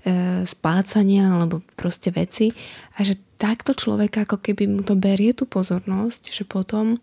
[0.00, 2.48] E, splácania alebo proste veci
[2.96, 7.00] a že takto človeka ako keby mu to berie tú pozornosť, že potom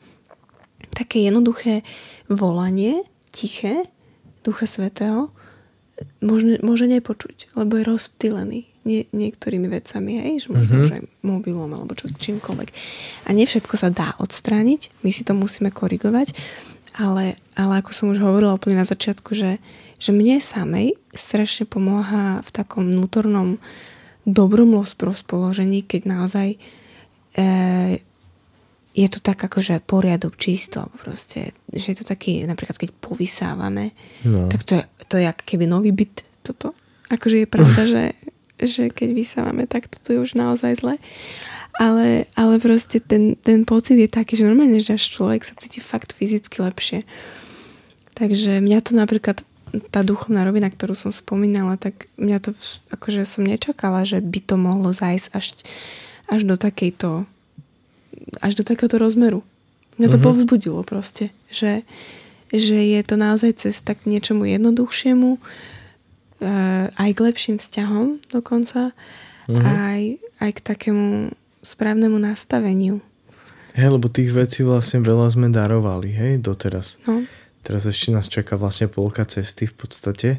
[0.93, 1.81] také jednoduché
[2.29, 3.01] volanie,
[3.33, 3.89] tiché,
[4.45, 5.33] Ducha Svetého,
[6.21, 10.95] môže, môže nepočuť, lebo je rozptýlený nie, niektorými vecami, hej, že možno mm-hmm.
[10.95, 12.69] aj mobilom alebo čo, čímkoľvek.
[13.27, 16.31] A nie všetko sa dá odstrániť, my si to musíme korigovať,
[16.97, 19.59] ale, ale ako som už hovorila úplne na začiatku, že,
[19.99, 23.59] že mne samej strašne pomáha v takom vnútornom
[24.28, 26.57] dobrom rozpoložení, keď naozaj e,
[28.91, 33.95] je to tak akože poriadok čisto, proste, že je to taký, napríklad keď povysávame,
[34.28, 34.51] No.
[34.51, 36.75] tak to je, to je ako keby nový byt toto.
[37.07, 38.03] Akože je pravda, že,
[38.59, 40.99] že keď vysávame, tak toto je už naozaj zle.
[41.78, 45.78] Ale, ale proste ten, ten pocit je taký, že normálne, že až človek sa cíti
[45.78, 47.05] fakt fyzicky lepšie.
[48.17, 49.45] Takže mňa to napríklad,
[49.89, 52.51] tá duchovná rovina, ktorú som spomínala, tak mňa to,
[52.89, 55.45] akože som nečakala, že by to mohlo zájsť až,
[56.28, 57.26] až do takejto
[58.41, 59.39] až do takéhoto rozmeru.
[59.97, 60.26] Mňa to Mhm.
[60.26, 61.88] povzbudilo proste, že,
[62.51, 65.39] že je to naozaj cesta k niečomu jednoduchšiemu, e,
[66.91, 68.91] aj k lepším vzťahom dokonca,
[69.47, 69.63] Mhm.
[69.63, 70.01] aj,
[70.43, 71.32] aj k takému
[71.63, 72.99] správnemu nastaveniu.
[73.74, 76.97] Hej, lebo tých vecí vlastne veľa sme darovali, hej, doteraz.
[77.07, 77.24] No,
[77.68, 80.30] Teraz ešte nás čaká vlastne polka cesty v podstate,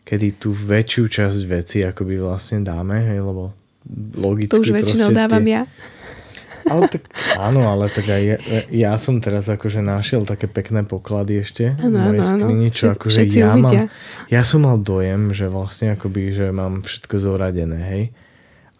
[0.00, 3.52] kedy tú väčšiu časť veci akoby vlastne dáme, hej, lebo
[4.16, 5.62] logicky to už väčšinou dávam tie, ja.
[6.64, 8.36] Ale tak, áno, ale tak aj ja,
[8.68, 12.96] ja som teraz akože našiel také pekné poklady ešte v Áno, mojej skrini, čo Všet-
[12.96, 13.82] akože všetci ja uvidia.
[13.84, 13.92] mám,
[14.28, 18.02] ja som mal dojem, že vlastne akoby, že mám všetko zoradené, hej.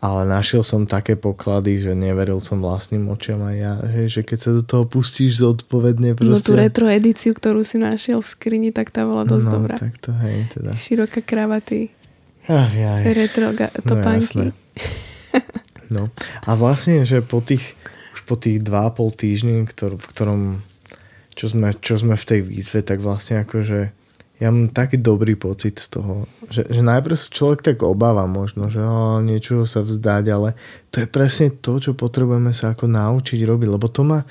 [0.01, 3.73] Ale našiel som také poklady, že neveril som vlastným očiam aj ja,
[4.07, 6.57] že keď sa do toho pustíš zodpovedne No tú proste.
[6.59, 9.77] retro edíciu, ktorú si našiel v skrini, tak tá bola dosť no, dobrá.
[9.77, 10.73] tak to hej, teda.
[10.73, 11.93] Široká kravaty,
[12.47, 13.13] Ach, jaj.
[13.13, 14.25] retro ga- No, topánky.
[14.25, 14.47] jasné.
[15.91, 16.07] No
[16.41, 17.75] a vlastne, že po tých,
[18.13, 20.41] už po tých 2,5 týždni, ktor, v ktorom,
[21.35, 23.91] čo sme, čo sme v tej výzve, tak vlastne akože
[24.41, 28.81] ja mám taký dobrý pocit z toho, že, že najprv človek tak obáva možno, že
[28.81, 30.57] o, niečo sa vzdať, ale
[30.89, 34.25] to je presne to, čo potrebujeme sa ako naučiť robiť, lebo to má,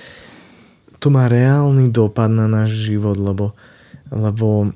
[0.98, 3.54] to má reálny dopad na náš život, lebo,
[4.10, 4.74] lebo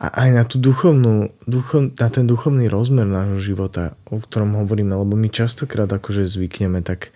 [0.00, 4.92] a aj na tú duchovnú, duchov, na ten duchovný rozmer nášho života, o ktorom hovoríme,
[4.92, 7.14] lebo my častokrát akože zvykneme tak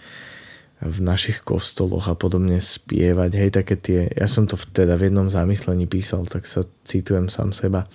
[0.79, 5.26] v našich kostoloch a podobne spievať, hej, také tie, ja som to teda v jednom
[5.26, 7.91] zamyslení písal, tak sa citujem sám seba,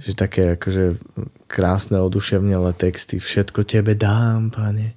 [0.00, 0.96] že také akože
[1.44, 4.96] krásne oduševnelé texty, všetko tebe dám, pane,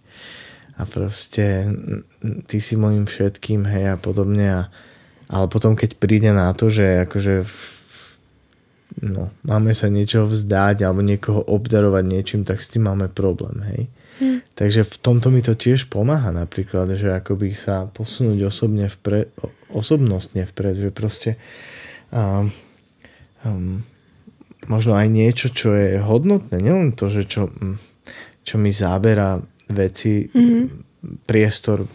[0.80, 4.62] a proste mm, ty si mojim všetkým, hej, a podobne, a,
[5.28, 7.44] ale potom keď príde na to, že akože
[9.04, 13.82] no, máme sa niečo vzdať alebo niekoho obdarovať niečím, tak s tým máme problém, hej.
[14.54, 19.32] Takže v tomto mi to tiež pomáha napríklad, že akoby sa posunúť osobne vpred,
[19.72, 21.40] osobnostne vpred, že proste
[22.12, 22.52] um,
[23.48, 23.82] um,
[24.68, 27.80] možno aj niečo, čo je hodnotné, nielen to, že čo, mm,
[28.44, 29.40] čo mi záberá
[29.72, 30.84] veci, Mhm.
[31.24, 31.88] priestor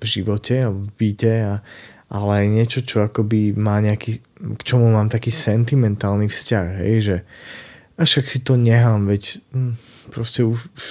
[0.00, 1.54] v živote a v byte, a,
[2.08, 4.24] ale aj niečo, čo akoby má nejaký,
[4.56, 7.16] k čomu mám taký sentimentálny vzťah, hej, že
[7.96, 9.74] a však si to nechám, veď hm,
[10.12, 10.84] proste už, už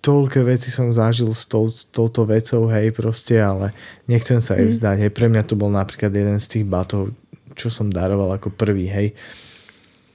[0.00, 3.76] toľké veci som zažil s, tou, touto vecou, hej, proste, ale
[4.08, 4.72] nechcem sa jej Mm.
[4.72, 7.12] vzdať, hej, pre mňa to bol napríklad jeden z tých batov,
[7.52, 9.12] čo som daroval ako prvý, hej,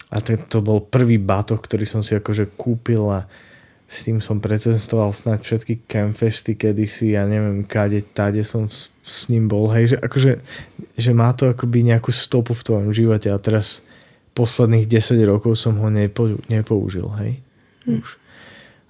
[0.10, 3.30] a to, to bol prvý batoh, ktorý som si akože kúpil a
[3.86, 9.30] s tým som precestoval snad všetky campfesty kedysi, ja neviem, kade, tade som s, s
[9.30, 10.32] ním bol, hej, že akože,
[10.98, 13.86] že má to akoby nejakú stopu v tvojom živote a teraz
[14.34, 17.38] posledných 10 rokov som ho nepo, nepoužil, hej.
[17.86, 18.02] Hm.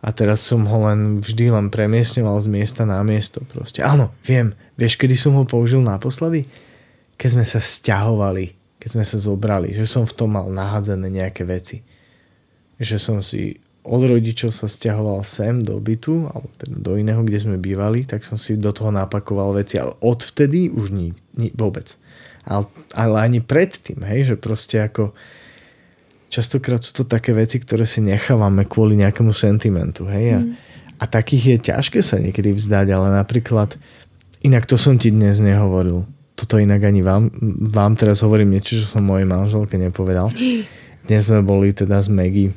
[0.05, 3.81] A teraz som ho len vždy len premiestňoval z miesta na miesto proste.
[3.81, 6.45] Áno, viem, vieš, kedy som ho použil naposledy?
[7.17, 11.41] Keď sme sa stiahovali, keď sme sa zobrali, že som v tom mal nahádzané nejaké
[11.41, 11.81] veci.
[12.77, 17.41] Že som si od rodičov sa stiahoval sem do bytu, alebo teda do iného, kde
[17.41, 21.97] sme bývali, tak som si do toho napakoval veci, ale odvtedy už ni, ni vôbec.
[22.45, 25.17] Ale, ale ani predtým, hej, že proste ako
[26.35, 30.53] častokrát sú to také veci, ktoré si nechávame kvôli nejakému sentimentu, hej, a, Mm.
[30.99, 33.79] a takých je ťažké sa niekedy vzdať, ale napríklad,
[34.43, 36.03] inak to som ti dnes nehovoril,
[36.35, 37.31] toto inak ani vám,
[37.71, 40.29] vám teraz hovorím niečo, čo som mojej manželke nepovedal.
[41.07, 42.49] Dnes sme boli teda s Maggie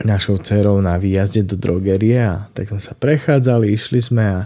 [0.00, 4.40] našou dcerou na výjazde do drogerie a tak sme sa prechádzali, išli sme a,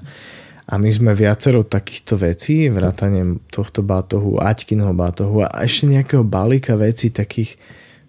[0.66, 6.74] a my sme viacero takýchto vecí, vrátane tohto bátohu, Aťkinho bátohu a ešte nejakého balíka
[6.74, 7.54] vecí takých,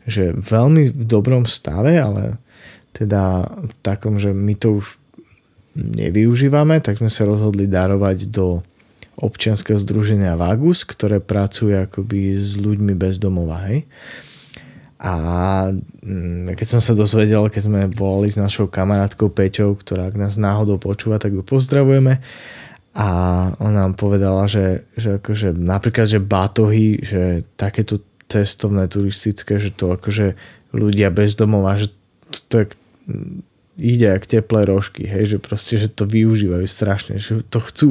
[0.05, 2.37] že veľmi v dobrom stave, ale
[2.95, 4.95] teda v takom, že my to už
[5.75, 8.63] nevyužívame, tak sme sa rozhodli darovať do
[9.19, 13.83] občianskeho združenia Vagus, ktoré pracuje akoby s ľuďmi bez domova, hej.
[14.95, 15.13] A
[15.75, 20.39] mm, keď som sa dozvedel, keď sme volali s našou kamarátkou Peťou, ktorá ak nás
[20.39, 22.23] náhodou počúva, tak ju pozdravujeme.
[22.95, 23.07] A
[23.59, 29.93] ona nám povedala, že, že akože napríklad, že batohy, že takéto cestovné, turistické, že to
[29.93, 30.33] akože
[30.75, 31.93] ľudia bez domova, že
[32.31, 32.65] to, to je,
[33.77, 37.89] ide jak teplé rožky, hej, že proste, že to využívajú strašne, že to chcú.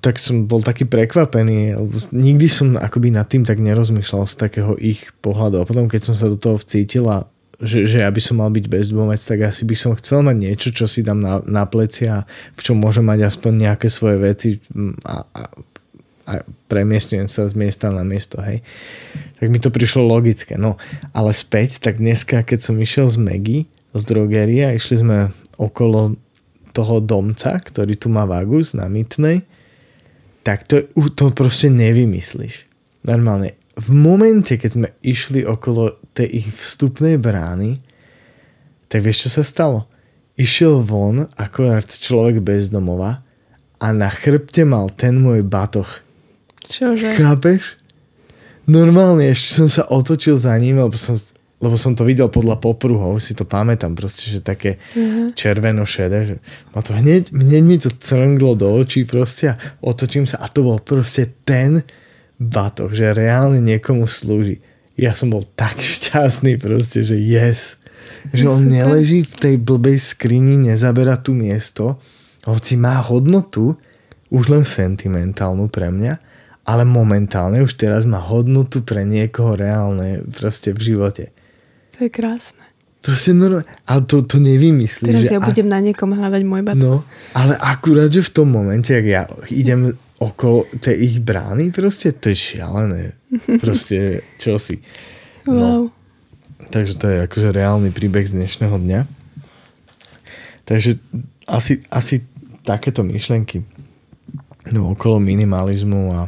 [0.00, 4.72] Tak som bol taký prekvapený, lebo nikdy som akoby nad tým tak nerozmýšľal z takého
[4.80, 5.60] ich pohľadu.
[5.60, 7.04] A potom keď som sa do toho vcítil
[7.60, 10.88] že, že aby som mal byť bezdomovec, tak asi by som chcel mať niečo, čo
[10.88, 12.24] si dám na, na pleci a
[12.56, 14.48] v čom môžem mať aspoň nejaké svoje veci.
[15.04, 15.42] A, a,
[16.28, 18.60] a premiestňujem sa z miesta na miesto, hej.
[19.40, 20.60] Tak mi to prišlo logické.
[20.60, 20.76] No,
[21.16, 23.58] ale späť, tak dneska, keď som išiel z Megy,
[23.96, 26.14] z drogerie a išli sme okolo
[26.70, 29.42] toho domca, ktorý tu má vagus na Mytnej,
[30.46, 32.64] tak to, to proste nevymyslíš.
[33.04, 37.80] Normálne, v momente, keď sme išli okolo tej ich vstupnej brány,
[38.90, 39.86] tak vieš, čo sa stalo?
[40.34, 43.22] Išiel von ako človek bez domova
[43.80, 45.88] a na chrbte mal ten môj batoh.
[46.68, 47.16] Čože?
[47.16, 47.80] Chápeš?
[48.68, 51.16] Normálne ešte som sa otočil za ním, lebo som
[51.60, 55.36] lebo som to videl podľa popruhov, si to pamätám proste, že také uh-huh.
[55.36, 56.36] červeno-šedé, že
[56.72, 60.64] ma to hneď, hneď mi to crnglo do očí proste a otočím sa a to
[60.64, 61.84] bol proste ten
[62.40, 64.64] batoh, že reálne niekomu slúži.
[64.96, 67.76] Ja som bol tak šťastný proste, že yes.
[68.32, 68.72] Že on Super.
[68.80, 72.00] neleží v tej blbej skrini, nezabera tu miesto,
[72.48, 73.76] hoci má hodnotu,
[74.32, 76.29] už len sentimentálnu pre mňa,
[76.70, 81.34] ale momentálne už teraz má hodnotu pre niekoho reálne proste v živote.
[81.98, 82.62] To je krásne.
[83.02, 83.66] Proste normálne.
[83.90, 85.10] Ale to, to nevymyslíš.
[85.10, 86.78] Teraz ja budem na niekom hľadať môj batok.
[86.78, 87.02] No,
[87.34, 89.90] ale akurát, že v tom momente, ak ja idem
[90.20, 93.16] okolo tej ich brány, proste to je šialené.
[93.64, 94.84] Proste, čo si.
[95.48, 95.56] No.
[95.56, 95.82] Wow.
[96.70, 99.00] Takže to je akože reálny príbeh z dnešného dňa.
[100.68, 101.00] Takže
[101.48, 102.22] asi, asi
[102.62, 103.64] takéto myšlenky
[104.70, 106.20] no, okolo minimalizmu a,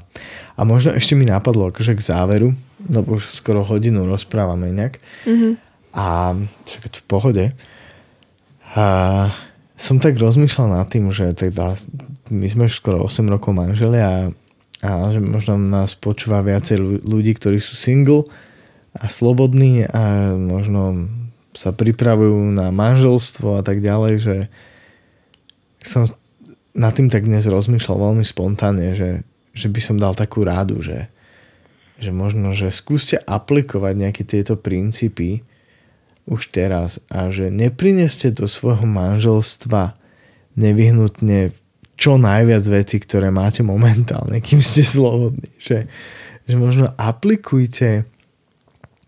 [0.59, 2.55] a možno ešte mi napadlo akože k záveru,
[2.91, 4.99] lebo už skoro hodinu rozprávame inak.
[5.27, 5.53] Mm-hmm.
[5.93, 6.35] A
[6.67, 7.45] čakaj, v pohode.
[8.73, 8.85] A
[9.77, 11.77] som tak rozmýšľal nad tým, že teda
[12.33, 14.31] my sme už skoro 8 rokov manželi a,
[14.81, 18.25] a že možno nás počúva viacej ľudí, ktorí sú single
[18.97, 21.11] a slobodní a možno
[21.53, 24.37] sa pripravujú na manželstvo a tak ďalej, že
[25.85, 26.09] som
[26.73, 29.11] nad tým tak dnes rozmýšľal veľmi spontánne, že,
[29.53, 31.13] že by som dal takú rádu, že,
[32.01, 35.45] že možno, že skúste aplikovať nejaké tieto princípy
[36.25, 39.99] už teraz a že neprineste do svojho manželstva
[40.55, 41.53] nevyhnutne
[41.99, 45.51] čo najviac veci, ktoré máte momentálne, kým ste slobodní.
[45.61, 45.87] Že,
[46.49, 48.09] že možno aplikujte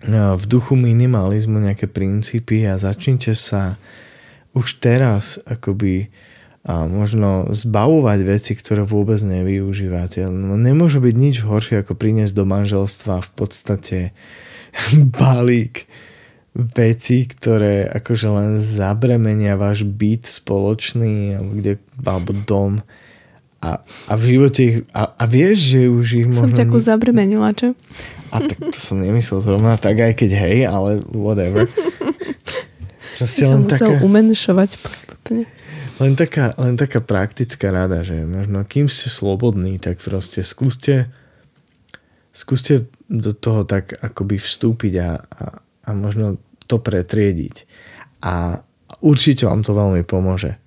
[0.04, 3.80] no, v duchu minimalizmu nejaké princípy a začnite sa
[4.54, 6.12] už teraz akoby
[6.64, 10.24] a možno zbavovať veci, ktoré vôbec nevyužívate.
[10.32, 13.98] No, nemôže byť nič horšie, ako priniesť do manželstva v podstate
[15.20, 15.84] balík
[16.54, 21.72] veci, ktoré akože len zabremenia váš byt spoločný alebo, kde,
[22.06, 22.80] alebo dom
[23.64, 26.52] a, a v živote ich, a, a vieš, že už ich možno...
[26.52, 27.72] Som ťa zabremenila, čo?
[28.28, 31.64] A tak to som nemyslel zrovna tak, aj keď hej, ale whatever.
[33.16, 34.04] Proste len taká...
[34.04, 35.48] umenšovať postupne.
[36.02, 41.12] Len taká, len taká praktická rada, že možno kým ste slobodní, tak proste skúste
[42.34, 45.44] skúste do toho tak akoby vstúpiť a, a,
[45.86, 47.64] a možno to pretriediť.
[48.26, 48.58] A
[48.98, 50.58] určite vám to veľmi pomôže.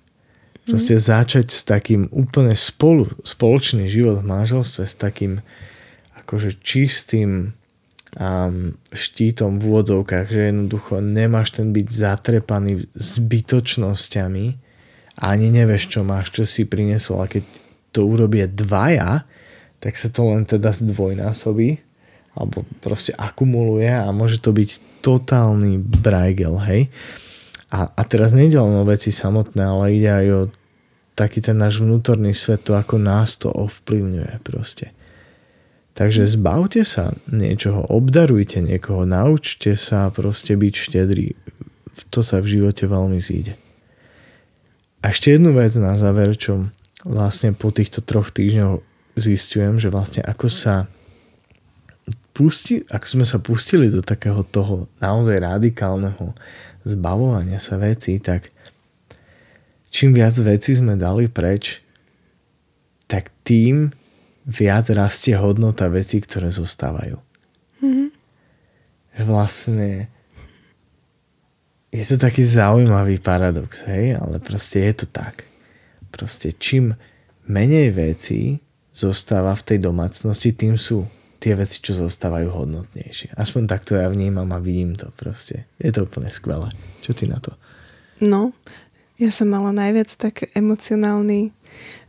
[0.64, 1.04] Proste mm.
[1.04, 5.44] začať s takým úplne spolu, spoločný život v manželstve, s takým
[6.24, 7.52] akože čistým
[8.16, 14.67] um, štítom v úvodzovkách, že jednoducho nemáš ten byť zatrepaný zbytočnosťami,
[15.18, 17.22] ani nevieš, čo máš, čo si priniesol.
[17.22, 17.42] A keď
[17.90, 19.26] to urobie dvaja,
[19.82, 21.86] tak sa to len teda zdvojnásobí
[22.38, 26.86] alebo proste akumuluje a môže to byť totálny brajgel, hej.
[27.68, 30.40] A, a teraz nejde len o veci samotné, ale ide aj o
[31.18, 34.94] taký ten náš vnútorný svet, to ako nás to ovplyvňuje proste.
[35.98, 41.34] Takže zbavte sa niečoho, obdarujte niekoho, naučte sa proste byť štedrý.
[42.14, 43.58] To sa v živote veľmi zíde.
[45.02, 46.70] A ešte jednu vec na záver, čo
[47.06, 48.82] vlastne po týchto troch týždňoch
[49.14, 50.90] zistujem, že vlastne ako sa
[52.34, 56.34] pusti, ako sme sa pustili do takého toho naozaj radikálneho
[56.86, 58.50] zbavovania sa vecí, tak
[59.90, 61.82] čím viac vecí sme dali preč,
[63.10, 63.90] tak tým
[64.46, 67.18] viac rastie hodnota vecí, ktoré zostávajú.
[67.78, 68.08] Mm-hmm.
[69.22, 70.10] vlastne
[71.88, 75.48] je to taký zaujímavý paradox, hej, ale proste je to tak.
[76.12, 76.92] Proste čím
[77.48, 78.60] menej vecí
[78.92, 81.08] zostáva v tej domácnosti, tým sú
[81.38, 83.32] tie veci, čo zostávajú hodnotnejšie.
[83.38, 85.70] Aspoň takto ja vnímam a vidím to proste.
[85.78, 86.68] Je to úplne skvelé.
[87.00, 87.54] Čo ty na to?
[88.18, 88.50] No,
[89.22, 91.54] ja som mala najviac tak emocionálny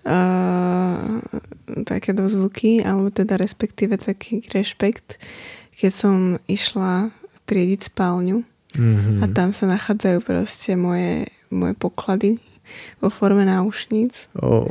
[0.02, 1.22] uh,
[1.86, 5.22] také dozvuky, alebo teda respektíve taký rešpekt,
[5.78, 6.18] keď som
[6.50, 7.14] išla
[7.46, 9.24] triediť spálňu mm-hmm.
[9.24, 12.32] a tam sa nachádzajú proste moje, moje poklady
[13.02, 14.30] vo forme náušníc.
[14.38, 14.70] Oh.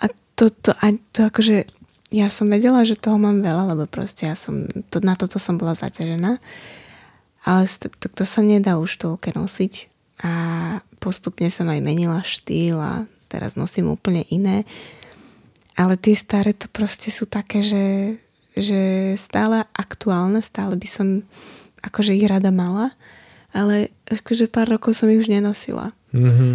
[0.00, 1.68] A to, to, a to akože
[2.10, 5.54] ja som vedela, že toho mám veľa, lebo proste ja som, to, na toto som
[5.54, 6.42] bola zaťažená.
[7.46, 9.74] Ale to, to, to sa nedá už toľké nosiť.
[10.26, 10.32] A
[11.00, 14.66] postupne som aj menila štýl a teraz nosím úplne iné.
[15.78, 17.86] Ale tie staré to proste sú také, že,
[18.58, 21.24] že stále aktuálne, stále by som
[21.80, 22.92] akože ich rada mala,
[23.50, 25.94] ale akože pár rokov som ich už nenosila.
[26.14, 26.52] Mm-hmm.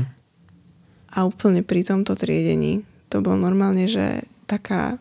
[1.16, 5.00] A úplne pri tomto triedení to bol normálne, že taká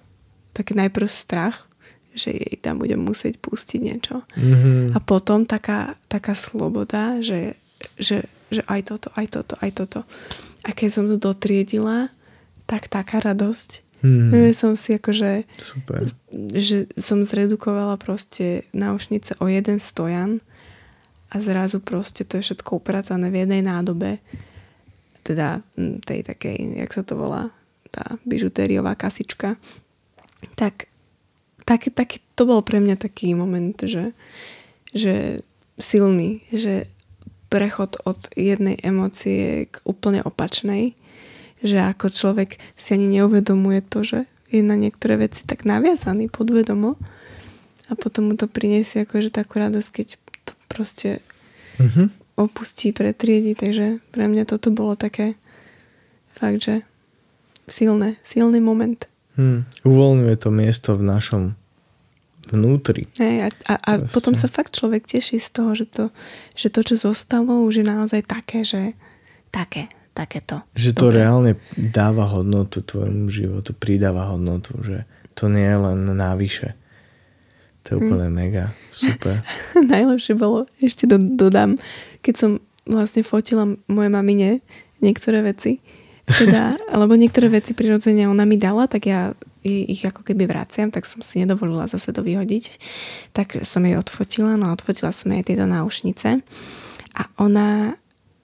[0.54, 1.66] tak najprv strach,
[2.14, 4.22] že jej tam budem musieť pustiť niečo.
[4.38, 4.94] Mm-hmm.
[4.94, 7.58] A potom taká, taká sloboda, že,
[7.98, 10.00] že, že aj toto, aj toto, aj toto.
[10.62, 12.14] A keď som to dotriedila,
[12.70, 13.82] tak taká radosť.
[14.04, 14.30] Mm.
[14.30, 15.48] Že som si akože...
[15.58, 16.06] Super.
[16.54, 20.44] Že som zredukovala proste náušnice o jeden stojan
[21.34, 24.22] a zrazu proste to je všetko upratané v jednej nádobe.
[25.26, 25.66] Teda
[26.06, 27.50] tej takej, jak sa to volá,
[27.90, 29.58] tá bižutériová kasička
[30.52, 30.92] tak,
[31.64, 34.12] tak, tak to bol pre mňa taký moment, že,
[34.92, 35.40] že
[35.80, 36.84] silný, že
[37.48, 40.92] prechod od jednej emócie k úplne opačnej,
[41.64, 44.20] že ako človek si ani neuvedomuje to, že
[44.52, 47.00] je na niektoré veci tak naviazaný podvedomo
[47.88, 50.08] a potom mu to priniesie akože takú radosť, keď
[50.74, 51.22] proste
[51.78, 52.34] mm-hmm.
[52.34, 55.38] opustí, pretriedi, takže pre mňa toto bolo také
[56.34, 56.82] fakt, že
[57.70, 59.06] silné, silný moment.
[59.38, 59.66] Hmm.
[59.86, 61.42] Uvoľňuje to miesto v našom
[62.52, 63.08] vnútri.
[63.16, 66.04] Hej, a, a, a potom sa fakt človek teší z toho, že to,
[66.52, 68.92] že to, čo zostalo, už je naozaj také, že
[69.48, 70.60] také, takéto.
[70.76, 71.16] Že to Dobre.
[71.24, 76.76] reálne dáva hodnotu tvojmu životu, pridáva hodnotu, že to nie je len návyše.
[77.84, 78.36] To je úplne hmm.
[78.36, 79.44] mega, super.
[79.92, 81.76] Najlepšie bolo, ešte do, dodám,
[82.24, 82.50] keď som
[82.88, 84.64] vlastne fotila moje mamine
[85.04, 85.84] niektoré veci,
[86.24, 91.08] teda, alebo niektoré veci prirodzene ona mi dala, tak ja ich ako keby vraciam, tak
[91.08, 92.64] som si nedovolila zase to vyhodiť.
[93.32, 96.44] Tak som jej odfotila, no odfotila som jej tieto náušnice
[97.16, 97.96] a ona,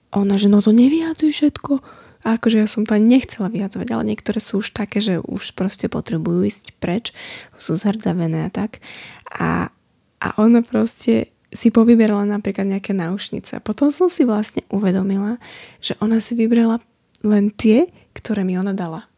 [0.09, 2.00] ona, že no to nevyjadzuj všetko.
[2.21, 5.57] A akože ja som to ani nechcela vyjadzovať, ale niektoré sú už také, že už
[5.57, 7.13] proste potrebujú ísť preč,
[7.57, 8.79] sú zhrdzavené a tak.
[9.27, 9.73] A,
[10.21, 13.59] a ona proste si povyberala napríklad nejaké náušnice.
[13.59, 15.35] A potom som si vlastne uvedomila,
[15.83, 16.79] že ona si vybrala
[17.27, 19.10] len tie, ktoré mi ona dala.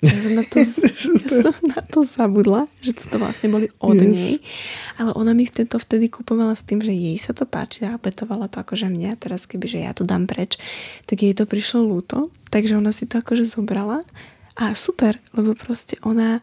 [0.00, 4.08] Ja som na to, ja som na to zabudla, že to vlastne boli od yes.
[4.08, 4.32] nej.
[4.96, 8.48] Ale ona mi to vtedy kupovala s tým, že jej sa to páči a opetovala
[8.48, 9.20] to akože mňa.
[9.20, 10.56] Teraz keby, že ja to dám preč,
[11.04, 12.32] tak jej to prišlo ľúto.
[12.48, 14.02] Takže ona si to akože zobrala.
[14.56, 16.40] A super, lebo proste ona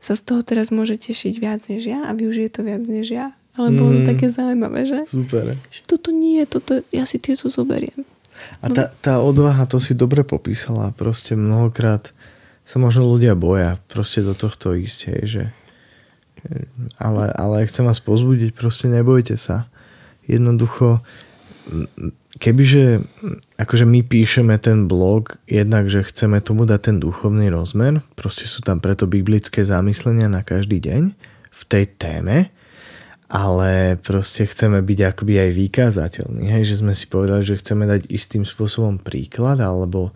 [0.00, 3.36] sa z toho teraz môže tešiť viac než ja a využije to viac než ja.
[3.58, 5.00] Ale bolo mm, to také zaujímavé, že?
[5.10, 5.58] Super.
[5.68, 8.06] Že toto nie, toto, ja si tieto zoberiem.
[8.64, 10.96] A tá, tá odvaha, to si dobre popísala.
[10.96, 12.16] Proste mnohokrát
[12.70, 15.44] sa možno ľudia boja proste do tohto ísť, hej, že
[17.02, 19.66] ale, ale chcem vás pozbudiť, proste nebojte sa.
[20.30, 21.02] Jednoducho,
[22.38, 23.02] kebyže
[23.58, 28.62] akože my píšeme ten blog jednak, že chceme tomu dať ten duchovný rozmer, proste sú
[28.62, 31.12] tam preto biblické zamyslenia na každý deň
[31.50, 32.54] v tej téme,
[33.26, 38.06] ale proste chceme byť akoby aj vykázateľní, hej, že sme si povedali, že chceme dať
[38.08, 40.14] istým spôsobom príklad, alebo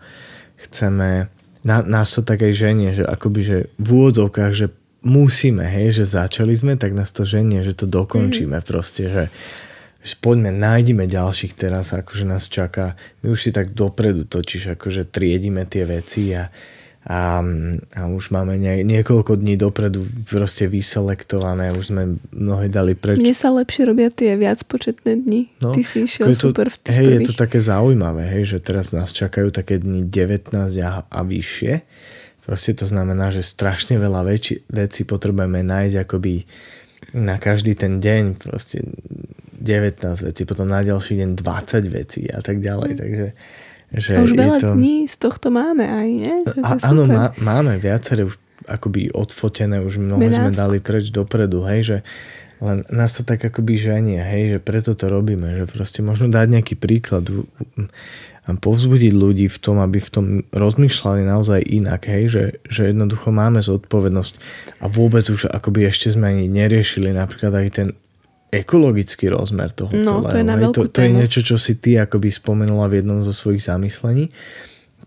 [0.55, 1.27] chceme,
[1.65, 4.67] na, nás to tak aj ženie, že akoby, že v úvodzovkách, že
[5.01, 8.65] musíme, hej, že začali sme, tak nás to ženie, že to dokončíme mm.
[8.65, 9.25] proste, že,
[10.05, 12.93] že poďme, nájdime ďalších teraz, akože nás čaká,
[13.25, 16.53] my už si tak dopredu točíš, akože triedime tie veci a
[17.05, 17.37] a,
[17.93, 23.21] a už máme nie, niekoľko dní dopredu proste vyselektované, už sme mnohé dali preč.
[23.21, 25.53] Mne sa lepšie robia tie viac početné dni.
[25.61, 27.17] No, Ty si išiel to, super v tých Hej, prvých.
[27.21, 31.73] je to také zaujímavé, hej, že teraz nás čakajú také dni 19 a, a vyššie.
[32.41, 36.33] Proste to znamená, že strašne veľa vecí, vecí potrebujeme nájsť akoby
[37.13, 38.81] na každý ten deň, proste
[39.61, 42.99] 19 vecí, potom na ďalší deň 20 vecí a tak ďalej, mm.
[42.99, 43.27] takže
[43.97, 44.69] že a už veľa to...
[44.75, 46.35] dní z tohto máme aj, nie?
[46.63, 48.35] A, áno, má, máme viaceré už
[48.65, 51.97] akoby odfotené, už mnohé sme dali preč dopredu, hej, že
[52.63, 56.47] len nás to tak akoby ženie, hej, že preto to robíme, že proste možno dať
[56.49, 57.27] nejaký príklad
[58.45, 63.33] a povzbudiť ľudí v tom, aby v tom rozmýšľali naozaj inak, hej, že, že jednoducho
[63.33, 64.33] máme zodpovednosť
[64.81, 67.87] a vôbec už akoby ešte sme ani neriešili napríklad aj ten
[68.61, 70.31] ekologický rozmer toho no, celého.
[70.31, 73.19] To je, na hej, to, to je niečo, čo si ty akoby spomenula v jednom
[73.25, 74.31] zo svojich zamyslení.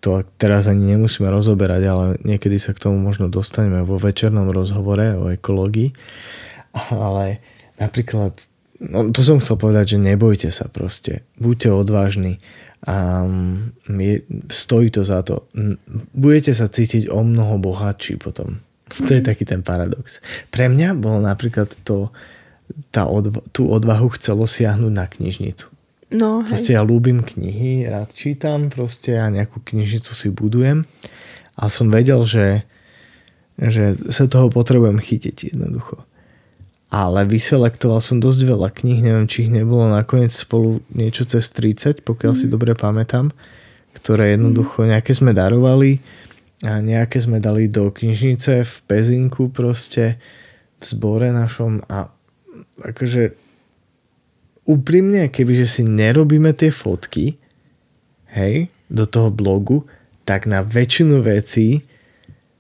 [0.05, 5.19] To teraz ani nemusíme rozoberať, ale niekedy sa k tomu možno dostaneme vo večernom rozhovore
[5.19, 5.91] o ekológii.
[6.95, 7.43] Ale
[7.83, 8.39] napríklad,
[8.79, 11.27] no to som chcel povedať, že nebojte sa proste.
[11.43, 12.39] Buďte odvážni
[12.87, 14.17] a mm, je,
[14.55, 15.51] stojí to za to.
[16.15, 18.63] Budete sa cítiť o mnoho bohatší potom.
[19.07, 20.25] To je taký ten paradox.
[20.49, 22.09] Pre mňa bolo napríklad to,
[22.91, 25.67] tá odva- tú odvahu chcelo siahnuť na knižnicu.
[26.09, 26.57] No, hej.
[26.57, 30.89] Proste ja ľúbim knihy, rád čítam proste a nejakú knižnicu si budujem.
[31.59, 32.65] A som vedel, že,
[33.61, 36.01] že sa toho potrebujem chytiť jednoducho.
[36.89, 42.01] Ale vyselektoval som dosť veľa kníh, neviem, či ich nebolo nakoniec spolu niečo cez 30,
[42.01, 42.39] pokiaľ mm.
[42.41, 43.29] si dobre pamätám,
[43.93, 46.01] ktoré jednoducho nejaké sme darovali
[46.65, 50.17] a nejaké sme dali do knižnice v Pezinku proste
[50.81, 52.09] v zbore našom a
[52.83, 53.35] akože
[54.69, 57.41] úprimne, kebyže si nerobíme tie fotky,
[58.37, 59.89] hej, do toho blogu,
[60.29, 61.81] tak na väčšinu vecí,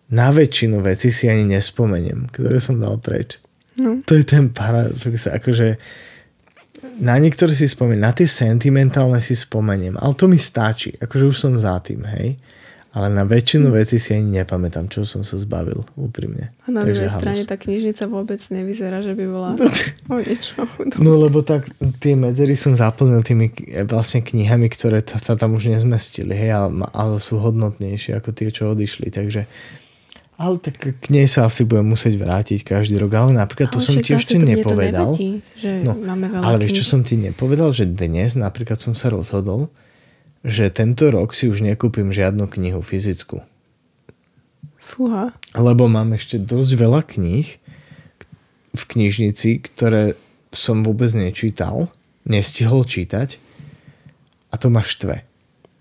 [0.08, 3.36] na väčšinu vecí si ani nespomeniem, ktoré som dal preč.
[3.76, 4.00] No.
[4.08, 5.76] To je ten paradox, akože
[6.98, 11.36] na niektoré si spomeniem, na tie sentimentálne si spomeniem, ale to mi stačí, akože už
[11.36, 12.40] som za tým, hej.
[12.88, 16.56] Ale na väčšinu vecí si ani nepamätám, čo som sa zbavil, úprimne.
[16.64, 19.52] A na druhej strane tá knižnica vôbec nevyzerá, že by bola
[20.08, 20.64] o niečo
[20.96, 21.68] No lebo tak
[22.00, 23.52] tie medzery som zaplnil tými
[23.84, 28.72] vlastne knihami, ktoré sa tam už nezmestili, hej, ale, ale sú hodnotnejšie ako tie, čo
[28.72, 29.44] odišli, takže
[30.38, 33.10] ale tak k nej sa asi budem musieť vrátiť každý rok.
[33.10, 35.10] Ale napríklad ale to som ti ešte nepovedal.
[35.10, 37.74] Nevadí, že no, máme ale vieš, čo som ti nepovedal?
[37.74, 39.66] Že dnes napríklad som sa rozhodol,
[40.46, 43.42] že tento rok si už nekúpim žiadnu knihu fyzickú.
[44.78, 45.36] Fúha.
[45.52, 47.48] Lebo mám ešte dosť veľa kníh
[48.72, 50.16] v knižnici, ktoré
[50.54, 51.92] som vôbec nečítal,
[52.24, 53.36] nestihol čítať
[54.48, 55.28] a to ma štve.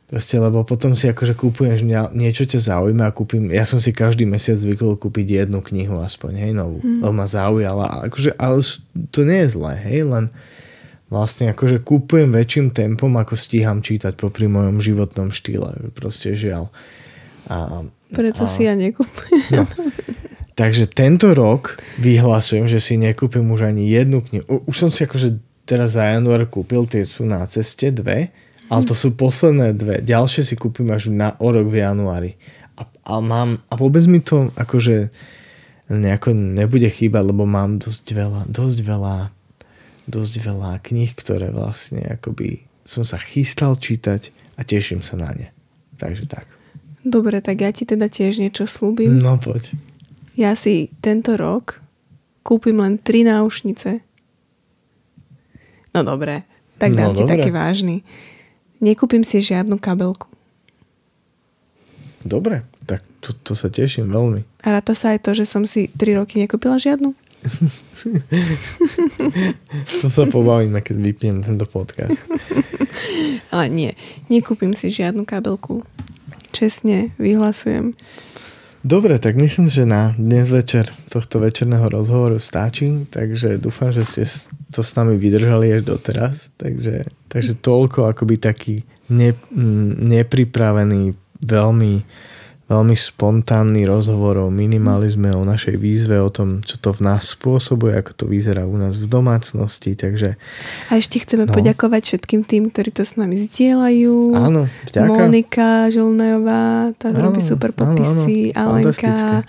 [0.08, 1.84] Proste, lebo potom si akože kúpuješ
[2.16, 6.48] niečo ťa zaujíma a kúpim, ja som si každý mesiac zvykol kúpiť jednu knihu aspoň,
[6.48, 7.04] hej, novú, mm.
[7.04, 8.64] lebo ma zaujala, akože, ale
[9.12, 10.32] to nie je zlé, hej, len
[11.08, 15.92] vlastne akože kúpujem väčším tempom, ako stíham čítať popri mojom životnom štýle.
[15.96, 16.68] Proste žiaľ.
[17.48, 19.56] A, Preto a, si ja nekúpujem.
[19.56, 19.64] No.
[20.58, 24.66] Takže tento rok vyhlasujem, že si nekúpim už ani jednu knihu.
[24.66, 25.38] Už som si akože
[25.70, 28.34] teraz za január kúpil, tie sú na ceste dve,
[28.68, 29.96] ale to sú posledné dve.
[30.02, 32.32] Ďalšie si kúpim až na o rok v januári.
[32.74, 35.14] A, a, mám, a vôbec mi to akože
[35.88, 39.37] nejako nebude chýbať, lebo mám dosť veľa, dosť veľa
[40.08, 45.48] dosť veľa kníh, ktoré vlastne akoby som sa chystal čítať a teším sa na ne.
[46.00, 46.48] Takže tak.
[47.04, 49.20] Dobre, tak ja ti teda tiež niečo slúbim.
[49.20, 49.76] No poď.
[50.40, 51.84] Ja si tento rok
[52.48, 54.00] kúpim len tri náušnice.
[55.92, 56.48] No dobre,
[56.80, 58.08] tak dám no, ti taký vážny.
[58.80, 60.32] Nekúpim si žiadnu kabelku.
[62.24, 64.46] Dobre, tak to, to sa teším veľmi.
[64.64, 67.12] A ráta sa aj to, že som si tri roky nekúpila žiadnu?
[70.02, 72.24] to sa pobavíme, keď vypnem tento podcast.
[73.54, 73.92] Ale nie,
[74.28, 75.86] nekúpim si žiadnu kabelku.
[76.52, 77.94] Čestne vyhlasujem.
[78.88, 84.24] Dobre, tak myslím, že na dnes večer tohto večerného rozhovoru stačí, takže dúfam, že ste
[84.72, 86.48] to s nami vydržali až doteraz.
[86.56, 89.36] Takže, takže toľko akoby taký ne,
[90.08, 91.12] nepripravený,
[91.44, 91.94] veľmi
[92.68, 97.96] veľmi spontánny rozhovor o minimalizme, o našej výzve, o tom, čo to v nás spôsobuje,
[97.96, 99.96] ako to vyzerá u nás v domácnosti.
[99.96, 100.36] Takže,
[100.92, 101.56] a ešte chceme no.
[101.56, 104.16] poďakovať všetkým tým, ktorí to s nami zdieľajú.
[104.36, 105.08] Áno, vďaka.
[105.08, 109.48] Monika Žolnajová, tá áno, robí super popisy, áno, áno, Alenka,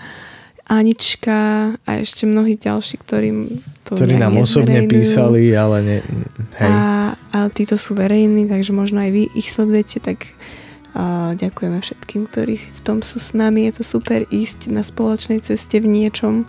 [0.68, 3.48] Anička a ešte mnohí ďalší, ktorým
[3.82, 5.98] to Ktorí nám osobne písali, ale ne,
[6.60, 6.70] hej.
[6.70, 10.28] A, a títo sú verejní, takže možno aj vy ich sledujete, tak
[10.96, 13.68] a ďakujeme všetkým, ktorí v tom sú s nami.
[13.68, 16.48] Je to super ísť na spoločnej ceste v niečom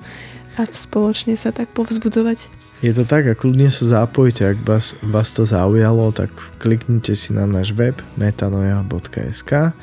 [0.55, 2.59] a spoločne sa tak povzbudzovať.
[2.79, 6.31] Je to tak a kľudne sa zapojte, ak vás, vás to zaujalo, tak
[6.63, 9.75] kliknite si na náš web metanoja.sk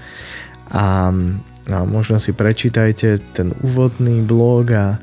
[0.73, 0.87] a,
[1.69, 4.97] a možno si prečítajte ten úvodný blog a,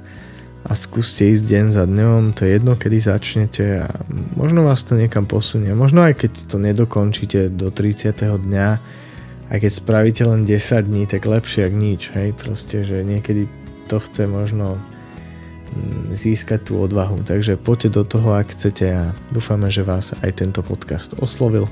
[0.66, 3.90] a skúste ísť deň za dňom, to je jedno, kedy začnete a
[4.34, 5.78] možno vás to niekam posunie.
[5.78, 8.10] Možno aj keď to nedokončíte do 30.
[8.26, 8.68] dňa,
[9.54, 13.46] a keď spravíte len 10 dní, tak lepšie ak nič, hej, proste, že niekedy
[13.86, 14.82] to chce možno
[16.14, 17.22] získať tú odvahu.
[17.22, 21.70] Takže poďte do toho, ak chcete a dúfame, že vás aj tento podcast oslovil.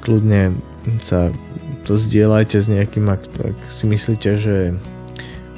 [0.00, 0.56] Kľudne
[1.04, 1.28] sa
[1.84, 4.56] to zdieľajte s nejakým, ak, ak si myslíte, že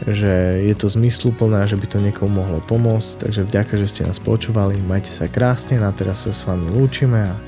[0.02, 3.22] že je to zmysluplné, že by to niekomu mohlo pomôcť.
[3.22, 7.22] Takže vďaka, že ste nás počúvali, majte sa krásne, na teraz sa s vami lúčime
[7.22, 7.38] a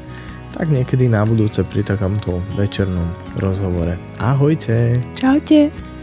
[0.54, 3.10] tak niekedy na budúce pri takomto večernom
[3.42, 3.98] rozhovore.
[4.22, 4.94] Ahojte!
[5.18, 5.93] Čaute!